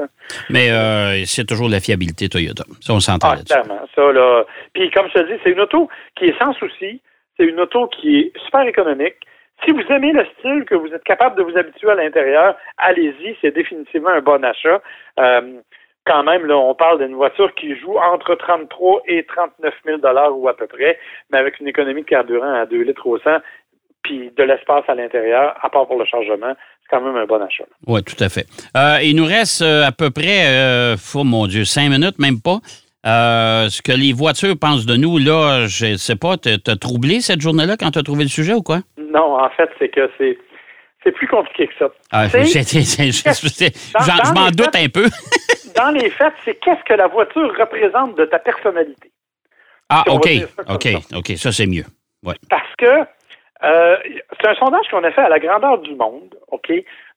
Mais 0.50 0.72
euh, 0.72 1.24
c'est 1.26 1.46
toujours 1.46 1.70
la 1.70 1.80
fiabilité 1.80 2.30
Toyota. 2.30 2.64
Ça, 2.80 2.94
on 2.94 3.00
s'entend 3.00 3.32
ah, 3.32 3.44
clairement. 3.44 3.82
Ça, 3.96 4.12
là. 4.12 4.46
Puis, 4.74 4.92
comme 4.92 5.08
je 5.08 5.20
te 5.20 5.32
dis, 5.32 5.40
c'est 5.44 5.52
une 5.52 5.60
auto 5.60 5.90
qui 6.16 6.26
est 6.26 6.38
sans 6.38 6.54
souci. 6.54 7.02
C'est 7.38 7.46
une 7.46 7.60
auto 7.60 7.88
qui 7.88 8.20
est 8.20 8.32
super 8.46 8.62
économique. 8.62 9.16
Si 9.66 9.72
vous 9.72 9.84
aimez 9.90 10.12
le 10.12 10.26
style, 10.38 10.66
que 10.66 10.76
vous 10.76 10.94
êtes 10.94 11.04
capable 11.04 11.38
de 11.38 11.44
vous 11.44 11.58
habituer 11.58 11.90
à 11.90 11.96
l'intérieur, 11.96 12.56
allez-y, 12.78 13.36
c'est 13.42 13.54
définitivement 13.54 14.10
un 14.10 14.22
bon 14.22 14.44
achat. 14.44 14.82
Euh, 15.20 15.60
quand 16.06 16.24
même, 16.24 16.46
là, 16.46 16.58
on 16.58 16.74
parle 16.74 17.06
d'une 17.06 17.16
voiture 17.16 17.54
qui 17.56 17.76
joue 17.78 17.98
entre 17.98 18.36
33 18.36 19.04
et 19.08 19.26
39 19.26 19.74
000 19.86 20.00
ou 20.34 20.48
à 20.48 20.56
peu 20.56 20.68
près, 20.68 20.98
mais 21.32 21.38
avec 21.38 21.60
une 21.60 21.68
économie 21.68 22.02
de 22.02 22.08
carburant 22.08 22.54
à 22.54 22.66
2 22.66 22.82
litres 22.82 23.06
au 23.06 23.20
100, 23.20 23.30
puis 24.04 24.32
de 24.36 24.44
l'espace 24.44 24.84
à 24.88 24.96
l'intérieur, 24.96 25.56
à 25.62 25.70
part 25.70 25.88
pour 25.88 25.98
le 25.98 26.06
chargement, 26.06 26.54
c'est 26.82 26.90
quand 26.90 27.02
même 27.02 27.16
un 27.16 27.26
bon 27.26 27.42
achat. 27.42 27.66
Oui, 27.86 28.02
tout 28.04 28.22
à 28.24 28.30
fait. 28.30 28.48
Euh, 28.76 28.98
il 29.04 29.16
nous 29.16 29.26
reste 29.26 29.62
euh, 29.62 29.86
à 29.86 29.92
peu 29.92 30.10
près, 30.10 30.48
euh, 30.48 30.96
oh 31.14 31.24
mon 31.24 31.46
Dieu, 31.46 31.66
cinq 31.66 31.90
minutes, 31.90 32.18
même 32.18 32.42
pas. 32.42 32.60
ce 33.04 33.82
que 33.82 33.92
les 33.92 34.14
voitures 34.14 34.58
pensent 34.60 34.88
de 34.88 34.96
nous, 34.96 35.20
là, 35.20 35.68
je 35.68 35.94
ne 35.94 35.98
sais 35.98 36.16
pas, 36.16 36.38
t'as 36.38 36.76
troublé 36.78 37.22
cette 37.22 37.42
journée-là 37.42 37.78
quand 37.78 37.92
tu 37.92 38.00
as 38.00 38.04
trouvé 38.04 38.24
le 38.24 38.30
sujet 38.30 38.54
ou 38.54 38.64
quoi? 38.64 38.80
Non, 38.98 39.40
en 39.40 39.50
fait, 39.52 39.70
c'est 39.78 39.90
que 39.90 40.10
c'est 40.18 40.38
c'est 41.04 41.12
plus 41.12 41.28
compliqué 41.28 41.68
que 41.68 41.74
ça. 41.80 41.90
Ah, 42.12 42.28
je 42.28 44.34
m'en 44.34 44.52
doute 44.52 44.76
un 44.76 44.88
peu. 44.88 45.06
dans 45.76 45.92
les 45.92 46.10
faits, 46.10 46.34
c'est 46.44 46.56
qu'est-ce 46.56 46.84
que 46.84 46.94
la 46.94 47.08
voiture 47.08 47.54
représente 47.58 48.16
de 48.16 48.26
ta 48.26 48.40
personnalité. 48.40 49.12
Ah, 49.90 50.04
OK. 50.08 50.28
OK, 50.70 50.88
OK. 51.16 51.38
Ça, 51.38 51.52
c'est 51.52 51.68
mieux. 51.68 51.86
Ouais. 52.24 52.36
Parce 52.50 52.76
que 52.78 53.06
euh, 53.64 53.98
c'est 54.40 54.48
un 54.48 54.56
sondage 54.56 54.88
qu'on 54.90 55.04
a 55.04 55.12
fait 55.12 55.22
à 55.22 55.30
la 55.30 55.40
grandeur 55.40 55.80
du 55.80 55.96
monde. 55.96 56.36
OK? 56.50 56.72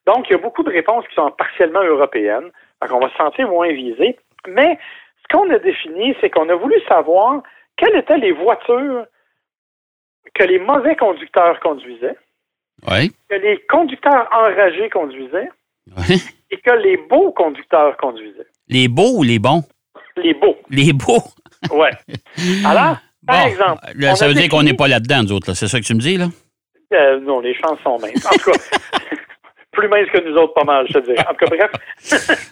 Donc, 0.05 0.29
il 0.29 0.33
y 0.33 0.35
a 0.35 0.39
beaucoup 0.39 0.63
de 0.63 0.71
réponses 0.71 1.07
qui 1.07 1.15
sont 1.15 1.31
partiellement 1.31 1.83
européennes. 1.83 2.51
Donc, 2.81 2.91
on 2.91 2.99
va 2.99 3.09
se 3.09 3.15
sentir 3.15 3.47
moins 3.47 3.71
visé. 3.71 4.17
Mais 4.47 4.77
ce 5.23 5.35
qu'on 5.35 5.49
a 5.49 5.59
défini, 5.59 6.15
c'est 6.21 6.29
qu'on 6.29 6.49
a 6.49 6.55
voulu 6.55 6.79
savoir 6.87 7.41
quelles 7.77 7.95
étaient 7.95 8.17
les 8.17 8.31
voitures 8.31 9.05
que 10.33 10.43
les 10.43 10.59
mauvais 10.59 10.95
conducteurs 10.95 11.59
conduisaient 11.61 12.17
que 12.87 13.35
les 13.35 13.57
conducteurs 13.69 14.27
enragés 14.31 14.89
conduisaient 14.89 15.49
et 16.51 16.57
que 16.57 16.71
les 16.71 16.97
beaux 16.97 17.31
conducteurs 17.31 17.95
conduisaient. 17.97 18.47
Les 18.67 18.87
beaux 18.87 19.19
ou 19.19 19.23
les 19.23 19.39
bons? 19.39 19.63
Les 20.17 20.33
beaux. 20.33 20.57
Les 20.69 20.93
beaux? 20.93 21.23
oui. 21.71 21.87
Alors, 22.65 22.97
par 23.25 23.45
exemple. 23.45 23.81
ça 24.15 24.27
veut 24.27 24.33
dire 24.33 24.49
qu'on 24.49 24.63
n'est 24.63 24.73
pas 24.73 24.87
là-dedans, 24.87 25.23
nous 25.23 25.33
autres. 25.33 25.53
C'est 25.53 25.67
ça 25.67 25.79
que 25.79 25.85
tu 25.85 25.93
me 25.93 25.99
dis, 25.99 26.17
là? 26.17 26.27
Euh, 26.93 27.19
non, 27.19 27.39
les 27.39 27.53
chances 27.55 27.79
sont 27.83 27.97
minces. 27.99 28.25
En 28.25 28.29
tout 28.29 28.51
cas, 28.51 28.59
plus 29.71 29.87
minces 29.87 30.09
que 30.11 30.27
nous 30.27 30.35
autres, 30.37 30.53
pas 30.53 30.63
mal, 30.63 30.85
je 30.87 30.93
te 30.93 31.11
dis. 31.11 31.19
En 31.19 31.33
tout 31.33 31.45
cas, 31.45 31.47
bref. 31.47 32.51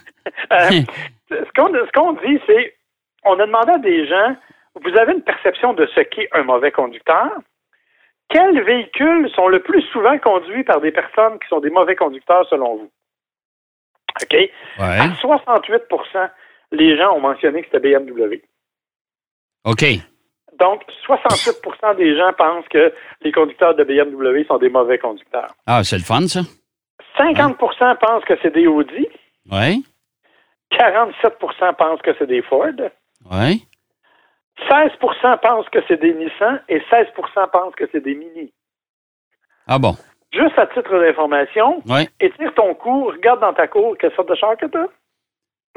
Euh, 0.52 0.80
ce 1.28 1.92
qu'on 1.92 2.12
dit, 2.14 2.40
c'est 2.46 2.74
on 3.26 3.38
a 3.38 3.44
demandé 3.44 3.72
à 3.72 3.78
des 3.78 4.08
gens 4.08 4.34
vous 4.82 4.96
avez 4.98 5.12
une 5.12 5.22
perception 5.22 5.72
de 5.72 5.86
ce 5.94 6.00
qu'est 6.00 6.28
un 6.32 6.42
mauvais 6.42 6.72
conducteur? 6.72 7.30
Quels 8.28 8.62
véhicules 8.62 9.30
sont 9.34 9.48
le 9.48 9.60
plus 9.60 9.82
souvent 9.92 10.18
conduits 10.18 10.64
par 10.64 10.80
des 10.80 10.90
personnes 10.90 11.38
qui 11.38 11.48
sont 11.48 11.60
des 11.60 11.70
mauvais 11.70 11.94
conducteurs 11.94 12.46
selon 12.48 12.76
vous? 12.76 12.90
OK? 14.22 14.50
À 14.78 15.08
68% 15.08 16.30
les 16.74 16.96
gens 16.96 17.12
ont 17.12 17.20
mentionné 17.20 17.62
que 17.62 17.68
c'était 17.70 17.98
BMW. 17.98 18.42
OK. 19.64 19.84
Donc, 20.58 20.82
68% 21.08 21.96
des 21.96 22.16
gens 22.16 22.32
pensent 22.36 22.68
que 22.68 22.92
les 23.22 23.32
conducteurs 23.32 23.74
de 23.74 23.84
BMW 23.84 24.44
sont 24.46 24.58
des 24.58 24.68
mauvais 24.68 24.98
conducteurs. 24.98 25.52
Ah, 25.66 25.82
c'est 25.82 25.98
le 25.98 26.04
fun, 26.04 26.26
ça. 26.28 26.40
50% 27.18 27.96
pensent 27.98 28.24
que 28.24 28.34
c'est 28.42 28.52
des 28.52 28.66
Audi. 28.66 29.06
Oui. 29.50 29.84
47% 30.72 31.74
pensent 31.76 32.02
que 32.02 32.10
c'est 32.18 32.26
des 32.26 32.42
Ford. 32.42 32.66
Oui. 33.30 33.66
16% 34.70 35.40
pensent 35.40 35.68
que 35.70 35.80
c'est 35.88 36.00
des 36.00 36.14
Nissan 36.14 36.62
et 36.68 36.78
16% 36.78 37.50
pensent 37.50 37.74
que 37.74 37.88
c'est 37.90 38.02
des 38.02 38.14
Mini. 38.14 38.52
Ah 39.66 39.78
bon? 39.78 39.96
Juste 40.34 40.58
à 40.58 40.66
titre 40.66 40.98
d'information, 40.98 41.80
ouais. 41.86 42.08
étire 42.20 42.52
ton 42.54 42.74
cours, 42.74 43.12
regarde 43.12 43.40
dans 43.40 43.52
ta 43.52 43.68
cour 43.68 43.96
quelle 43.98 44.12
sorte 44.14 44.28
de 44.28 44.34
char 44.34 44.56
que 44.56 44.66
tu 44.66 44.76
as. 44.76 44.88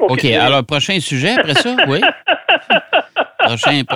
OK, 0.00 0.24
alors 0.24 0.64
prochain 0.64 0.98
sujet 1.00 1.36
après 1.38 1.54
ça, 1.54 1.74
oui. 1.88 2.00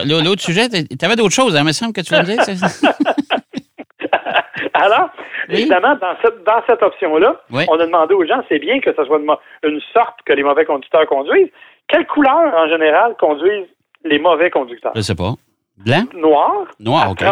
L'autre 0.07 0.43
sujet, 0.43 0.69
tu 0.69 1.05
avais 1.05 1.17
d'autres 1.17 1.35
choses, 1.35 1.57
hein, 1.57 1.61
il 1.61 1.67
me 1.67 1.73
semble 1.73 1.93
que 1.93 2.01
tu 2.01 2.15
vas 2.15 2.23
dire. 2.23 2.41
alors, 4.75 5.11
évidemment, 5.49 5.97
dans 5.97 6.17
cette, 6.23 6.45
dans 6.45 6.63
cette 6.67 6.83
option-là, 6.83 7.41
on 7.51 7.79
a 7.79 7.87
demandé 7.87 8.15
aux 8.15 8.25
gens, 8.25 8.43
c'est 8.49 8.59
bien 8.59 8.81
que 8.81 8.95
ce 8.95 9.05
soit 9.05 9.19
une, 9.19 9.81
sorte 9.93 10.21
que 10.25 10.33
les 10.33 10.43
mauvais 10.43 10.65
conducteurs 10.65 11.07
conduisent. 11.07 11.51
Quelle 11.89 12.07
couleur, 12.07 12.55
en 12.57 12.69
général, 12.69 13.17
conduisent 13.19 13.69
les 14.05 14.19
mauvais 14.19 14.51
conducteurs? 14.51 14.93
Je 14.95 15.01
sais 15.01 15.15
pas. 15.15 15.35
Blanc? 15.77 16.05
Noir. 16.15 16.65
Noir, 16.79 17.11
OK. 17.11 17.25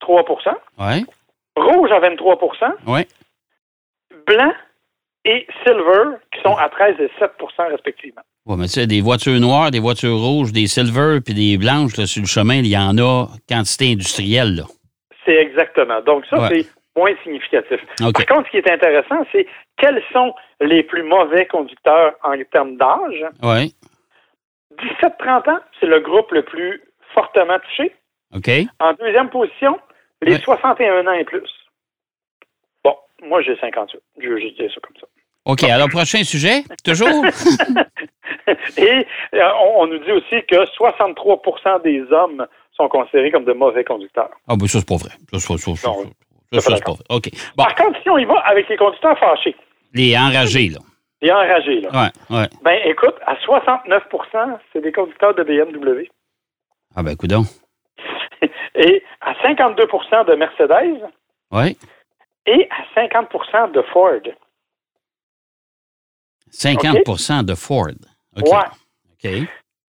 33 0.00 0.40
Oui. 0.78 1.06
Rouge 1.56 1.90
à 1.90 2.00
23% 2.00 2.72
Oui. 2.86 3.00
Blanc 4.26 4.52
et 5.24 5.46
silver 5.64 6.16
qui 6.32 6.40
sont 6.42 6.54
à 6.56 6.68
13 6.68 6.96
et 7.00 7.10
7% 7.20 7.70
respectivement. 7.70 8.22
Oui, 8.46 8.56
mais 8.58 8.66
tu 8.66 8.72
sais, 8.72 8.86
des 8.86 9.00
voitures 9.00 9.40
noires, 9.40 9.70
des 9.70 9.80
voitures 9.80 10.16
rouges, 10.16 10.52
des 10.52 10.66
silver 10.68 11.20
puis 11.24 11.34
des 11.34 11.58
blanches 11.58 11.96
là, 11.96 12.06
sur 12.06 12.22
le 12.22 12.28
chemin, 12.28 12.56
il 12.56 12.68
y 12.68 12.78
en 12.78 12.96
a 12.98 13.26
quantité 13.48 13.92
industrielle. 13.92 14.62
C'est 15.24 15.34
exactement. 15.34 16.00
Donc, 16.02 16.24
ça, 16.26 16.48
c'est 16.48 16.66
moins 16.96 17.12
significatif. 17.24 17.80
Par 17.98 18.26
contre, 18.26 18.46
ce 18.46 18.50
qui 18.52 18.56
est 18.58 18.70
intéressant, 18.70 19.26
c'est 19.32 19.46
quels 19.76 20.00
sont 20.12 20.32
les 20.60 20.84
plus 20.84 21.02
mauvais 21.02 21.46
conducteurs 21.46 22.12
en 22.22 22.34
termes 22.52 22.76
d'âge? 22.76 23.24
Oui. 23.42 23.74
17-30 25.02 25.50
ans, 25.50 25.58
c'est 25.80 25.86
le 25.86 26.00
groupe 26.00 26.30
le 26.30 26.42
plus 26.42 26.82
fortement 27.14 27.58
touché. 27.58 27.94
OK. 28.34 28.50
En 28.78 28.92
deuxième 28.94 29.30
position, 29.30 29.78
les 30.22 30.38
61 30.38 31.06
ans 31.06 31.12
et 31.12 31.24
plus. 31.24 31.50
Bon, 32.84 32.96
moi, 33.22 33.42
j'ai 33.42 33.56
58. 33.56 34.00
Je 34.20 34.28
veux 34.28 34.40
juste 34.40 34.56
dire 34.56 34.70
ça 34.72 34.80
comme 34.80 34.96
ça. 35.00 35.06
OK. 35.46 35.62
Alors, 35.64 35.88
prochain 35.88 36.24
sujet, 36.24 36.64
toujours? 36.84 37.24
et 38.76 39.06
euh, 39.34 39.50
on, 39.76 39.86
nous 39.86 39.98
dit 39.98 40.12
aussi 40.12 40.44
que 40.46 40.56
63% 40.76 41.82
des 41.82 42.02
hommes 42.12 42.46
sont 42.72 42.88
considérés 42.88 43.30
comme 43.30 43.44
de 43.44 43.52
mauvais 43.52 43.84
conducteurs. 43.84 44.30
Ah, 44.48 44.54
ben 44.56 44.66
ça, 44.66 44.80
c'est 44.80 44.88
pas 44.88 44.96
vrai. 44.96 45.12
Ça, 45.32 45.38
ça, 45.38 45.56
ça, 45.56 45.74
ça, 45.76 46.60
c'est 46.60 46.84
pas 46.84 46.92
vrai. 46.92 47.04
OK. 47.10 47.30
Par 47.56 47.74
contre, 47.76 48.02
si 48.02 48.10
on 48.10 48.18
y 48.18 48.24
va 48.24 48.38
avec 48.40 48.68
les 48.68 48.76
conducteurs 48.76 49.18
fâchés. 49.18 49.54
Les 49.94 50.16
enragés, 50.16 50.68
là. 50.68 50.80
Il 51.22 51.28
est 51.28 51.32
enragé, 51.32 51.80
là. 51.80 51.90
Ouais, 51.90 52.36
ouais. 52.36 52.48
Ben, 52.62 52.78
écoute, 52.84 53.14
à 53.24 53.34
69% 53.36 54.58
c'est 54.72 54.82
des 54.82 54.92
conducteurs 54.92 55.34
de 55.34 55.44
BMW. 55.44 56.08
Ah, 56.94 57.02
ben, 57.02 57.16
coudon. 57.16 57.44
Et 58.76 59.02
à 59.20 59.32
52% 59.34 60.26
de 60.26 60.34
Mercedes. 60.34 61.08
Oui. 61.50 61.76
Et 62.46 62.68
à 62.70 63.00
50% 63.00 63.72
de 63.72 63.82
Ford. 63.82 64.20
50% 66.52 67.44
de 67.44 67.54
Ford. 67.54 67.88
OK. 68.36 68.46
Ouais. 68.46 68.58
OK. 69.12 69.48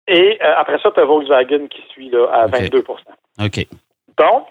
Et 0.08 0.38
euh, 0.42 0.54
après 0.56 0.78
ça, 0.82 0.90
tu 0.90 1.00
as 1.00 1.04
Volkswagen 1.04 1.68
qui 1.68 1.82
suit 1.92 2.10
là, 2.10 2.26
à 2.32 2.46
22% 2.48 2.82
OK. 3.44 3.66
Donc, 4.18 4.46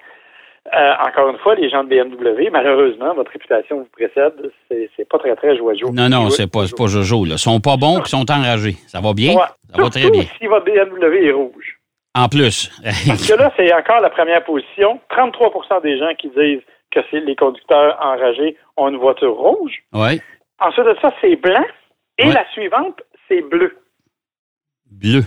euh, 0.73 0.93
encore 1.05 1.29
une 1.29 1.37
fois, 1.39 1.55
les 1.55 1.69
gens 1.69 1.83
de 1.83 1.89
BMW, 1.89 2.49
malheureusement, 2.51 3.13
votre 3.13 3.31
réputation 3.31 3.79
vous 3.79 3.87
précède, 3.91 4.33
c'est 4.69 5.09
pas 5.09 5.17
très, 5.17 5.35
très 5.35 5.57
joyeux. 5.57 5.87
Non, 5.91 6.09
non, 6.09 6.29
c'est 6.29 6.51
pas, 6.51 6.65
pas 6.77 6.87
jojo. 6.87 7.25
Là. 7.25 7.33
Ils 7.33 7.39
sont 7.39 7.59
pas 7.59 7.75
bons 7.75 7.99
ils 7.99 8.07
sont 8.07 8.29
enragés. 8.31 8.75
Ça 8.87 9.01
va 9.01 9.13
bien? 9.13 9.33
Ça 9.73 9.81
va 9.81 9.89
très 9.89 10.09
bien. 10.09 10.23
si 10.39 10.47
votre 10.47 10.65
BMW 10.65 11.27
est 11.27 11.31
rouge. 11.31 11.78
En 12.15 12.27
plus. 12.27 12.71
Parce 13.07 13.27
que 13.27 13.33
là, 13.33 13.51
c'est 13.55 13.71
encore 13.73 14.01
la 14.01 14.09
première 14.09 14.43
position. 14.43 14.99
33% 15.11 15.81
des 15.81 15.97
gens 15.99 16.13
qui 16.17 16.29
disent 16.29 16.63
que 16.91 16.99
les 17.15 17.35
conducteurs 17.35 17.97
enragés 18.01 18.57
ont 18.77 18.89
une 18.89 18.97
voiture 18.97 19.35
rouge. 19.35 19.83
Oui. 19.93 20.19
Ensuite 20.59 20.85
de 20.85 20.95
ça, 21.01 21.13
c'est 21.21 21.35
blanc. 21.35 21.65
Et 22.17 22.31
la 22.31 22.49
suivante, 22.51 23.01
c'est 23.27 23.41
bleu. 23.41 23.77
Bleu. 24.91 25.23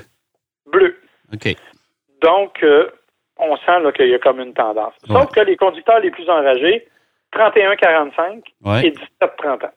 Bleu. 0.66 0.98
OK. 1.32 1.56
Donc, 2.20 2.62
euh, 2.62 2.90
on 3.38 3.56
sent 3.56 3.92
qu'il 3.96 4.08
y 4.08 4.14
a 4.14 4.18
comme 4.18 4.40
une 4.40 4.52
tendance. 4.52 4.92
Sauf 5.06 5.30
que 5.32 5.40
les 5.40 5.56
conducteurs 5.56 6.00
les 6.00 6.10
plus 6.10 6.28
enragés, 6.28 6.86
31-45 7.32 8.42
et 8.84 8.90
17-30 9.20 9.64
ans. 9.64 9.70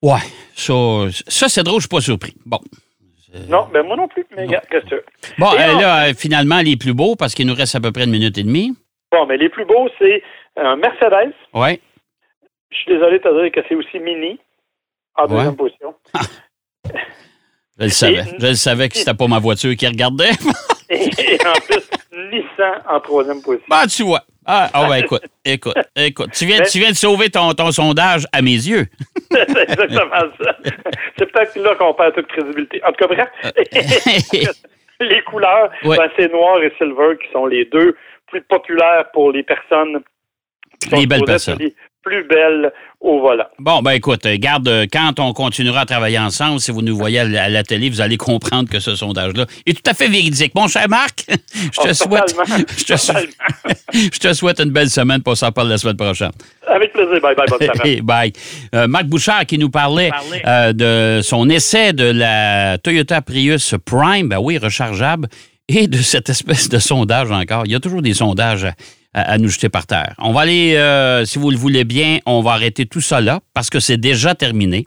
Ouais, 0.00 0.20
ça, 0.54 0.74
ça 1.26 1.48
c'est 1.48 1.64
drôle, 1.64 1.80
je 1.80 1.86
suis 1.86 1.88
pas 1.88 2.00
surpris. 2.00 2.34
Bon. 2.46 2.60
Non, 3.48 3.68
ben 3.72 3.82
moi 3.82 3.96
non 3.96 4.08
plus, 4.08 4.24
mais 4.34 4.46
qu'est-ce 4.46 4.86
que 4.86 5.04
Bon, 5.38 5.52
euh, 5.52 5.80
là, 5.80 6.14
finalement, 6.14 6.60
les 6.60 6.76
plus 6.76 6.94
beaux, 6.94 7.14
parce 7.14 7.34
qu'il 7.34 7.46
nous 7.46 7.54
reste 7.54 7.74
à 7.74 7.80
peu 7.80 7.92
près 7.92 8.04
une 8.04 8.10
minute 8.10 8.38
et 8.38 8.42
demie. 8.42 8.74
Bon, 9.12 9.26
mais 9.26 9.36
les 9.36 9.48
plus 9.48 9.66
beaux, 9.66 9.88
c'est 9.98 10.22
un 10.56 10.76
Mercedes. 10.76 11.34
Oui. 11.52 11.80
Je 12.70 12.76
suis 12.76 12.92
désolé 12.92 13.18
de 13.18 13.22
te 13.22 13.42
dire 13.42 13.52
que 13.52 13.60
c'est 13.68 13.74
aussi 13.74 13.98
Mini, 13.98 14.38
en 15.14 15.26
deuxième 15.26 15.56
position. 15.56 15.94
je 17.78 17.84
le 17.84 17.88
savais. 17.88 18.24
je 18.38 18.46
le 18.46 18.54
savais 18.54 18.88
que 18.88 18.96
c'était 18.96 19.14
pas 19.14 19.28
ma 19.28 19.38
voiture 19.38 19.74
qui 19.76 19.86
regardait. 19.86 20.30
et, 20.90 21.38
en 21.46 21.60
plus, 21.60 21.90
Nissan 22.12 22.82
en 22.88 23.00
troisième 23.00 23.42
position. 23.42 23.66
Ben, 23.68 23.86
tu 23.86 24.04
vois. 24.04 24.24
Ah, 24.50 24.70
oh, 24.74 24.86
ben, 24.88 24.96
écoute, 24.96 25.24
écoute, 25.44 25.76
écoute. 25.94 26.30
Tu 26.32 26.46
viens, 26.46 26.62
tu 26.62 26.78
viens 26.78 26.90
de 26.90 26.96
sauver 26.96 27.28
ton, 27.28 27.52
ton 27.52 27.70
sondage 27.70 28.26
à 28.32 28.40
mes 28.40 28.52
yeux. 28.52 28.86
c'est 29.30 29.70
exactement 29.70 30.22
ça. 30.42 30.56
C'est 31.18 31.30
peut-être 31.30 31.56
là 31.56 31.74
qu'on 31.74 31.92
perd 31.92 32.14
toute 32.14 32.28
crédibilité. 32.28 32.80
En 32.82 32.92
tout 32.92 33.06
cas, 33.06 33.14
bref, 33.14 33.28
les 35.00 35.22
couleurs, 35.24 35.70
ben, 35.84 36.10
c'est 36.16 36.32
noir 36.32 36.62
et 36.62 36.72
silver 36.78 37.18
qui 37.22 37.30
sont 37.30 37.44
les 37.44 37.66
deux 37.66 37.94
plus 38.28 38.40
populaires 38.40 39.10
pour 39.12 39.32
les 39.32 39.42
personnes. 39.42 40.00
les 40.92 41.06
belles 41.06 41.24
personnes 41.24 41.58
plus 42.08 42.24
belle 42.24 42.72
au 43.00 43.20
volant. 43.20 43.44
Bon, 43.58 43.82
ben 43.82 43.92
écoute, 43.92 44.26
garde, 44.26 44.86
quand 44.90 45.20
on 45.20 45.32
continuera 45.32 45.80
à 45.80 45.86
travailler 45.86 46.18
ensemble, 46.18 46.58
si 46.58 46.70
vous 46.70 46.80
nous 46.80 46.96
voyez 46.96 47.20
à 47.20 47.48
la, 47.48 47.62
télé, 47.62 47.90
vous 47.90 48.00
allez 48.00 48.16
comprendre 48.16 48.68
que 48.68 48.80
ce 48.80 48.96
sondage-là 48.96 49.44
est 49.66 49.74
tout 49.74 49.90
à 49.90 49.94
fait 49.94 50.08
véridique. 50.08 50.54
Mon 50.54 50.68
cher 50.68 50.88
Marc, 50.88 51.26
je 51.54 51.80
te, 51.80 51.88
oh, 51.88 51.92
souhaite, 51.92 52.34
je, 52.78 52.84
te 52.84 52.96
souhaite, 52.96 53.28
je 53.92 54.18
te 54.18 54.32
souhaite 54.32 54.60
une 54.60 54.70
belle 54.70 54.88
semaine 54.88 55.22
pour 55.22 55.36
s'en 55.36 55.52
parler 55.52 55.70
la 55.70 55.78
semaine 55.78 55.96
prochaine. 55.96 56.32
Avec 56.66 56.92
plaisir. 56.92 57.20
Bye 57.20 57.34
bye. 57.36 57.46
Bonne 57.46 57.76
semaine. 57.76 58.00
bye. 58.00 58.32
Euh, 58.74 58.86
Marc 58.86 59.04
Bouchard 59.04 59.44
qui 59.44 59.58
nous 59.58 59.70
parlait 59.70 60.10
euh, 60.46 60.72
de 60.72 61.22
son 61.22 61.48
essai 61.50 61.92
de 61.92 62.10
la 62.10 62.78
Toyota 62.78 63.20
Prius 63.20 63.74
Prime, 63.84 64.28
ben 64.28 64.38
oui, 64.38 64.56
rechargeable, 64.56 65.28
et 65.68 65.86
de 65.86 65.98
cette 65.98 66.30
espèce 66.30 66.70
de 66.70 66.78
sondage 66.78 67.30
encore. 67.30 67.62
Il 67.66 67.72
y 67.72 67.74
a 67.74 67.80
toujours 67.80 68.02
des 68.02 68.14
sondages 68.14 68.66
à, 69.14 69.38
nous 69.38 69.48
jeter 69.48 69.68
par 69.68 69.86
terre. 69.86 70.14
On 70.18 70.32
va 70.32 70.42
aller, 70.42 70.76
euh, 70.76 71.24
si 71.24 71.38
vous 71.38 71.50
le 71.50 71.56
voulez 71.56 71.84
bien, 71.84 72.18
on 72.26 72.42
va 72.42 72.52
arrêter 72.52 72.86
tout 72.86 73.00
ça 73.00 73.20
là 73.20 73.40
parce 73.54 73.70
que 73.70 73.80
c'est 73.80 73.96
déjà 73.96 74.34
terminé. 74.34 74.84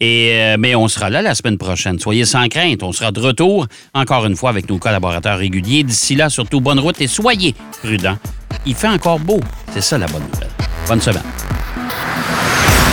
Et, 0.00 0.30
euh, 0.32 0.56
mais 0.58 0.74
on 0.74 0.86
sera 0.88 1.10
là 1.10 1.22
la 1.22 1.34
semaine 1.34 1.58
prochaine. 1.58 1.98
Soyez 1.98 2.24
sans 2.24 2.48
crainte. 2.48 2.82
On 2.82 2.92
sera 2.92 3.10
de 3.10 3.20
retour, 3.20 3.66
encore 3.94 4.26
une 4.26 4.36
fois, 4.36 4.50
avec 4.50 4.68
nos 4.68 4.78
collaborateurs 4.78 5.38
réguliers. 5.38 5.82
D'ici 5.82 6.14
là, 6.14 6.30
surtout, 6.30 6.60
bonne 6.60 6.78
route 6.78 7.00
et 7.00 7.08
soyez 7.08 7.54
prudents. 7.82 8.18
Il 8.64 8.74
fait 8.74 8.88
encore 8.88 9.18
beau. 9.18 9.40
C'est 9.74 9.80
ça 9.80 9.98
la 9.98 10.06
bonne 10.06 10.22
nouvelle. 10.32 10.50
Bonne 10.86 11.00
semaine. 11.00 11.22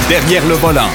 Derrière 0.09 0.45
le 0.47 0.55
volant. 0.55 0.89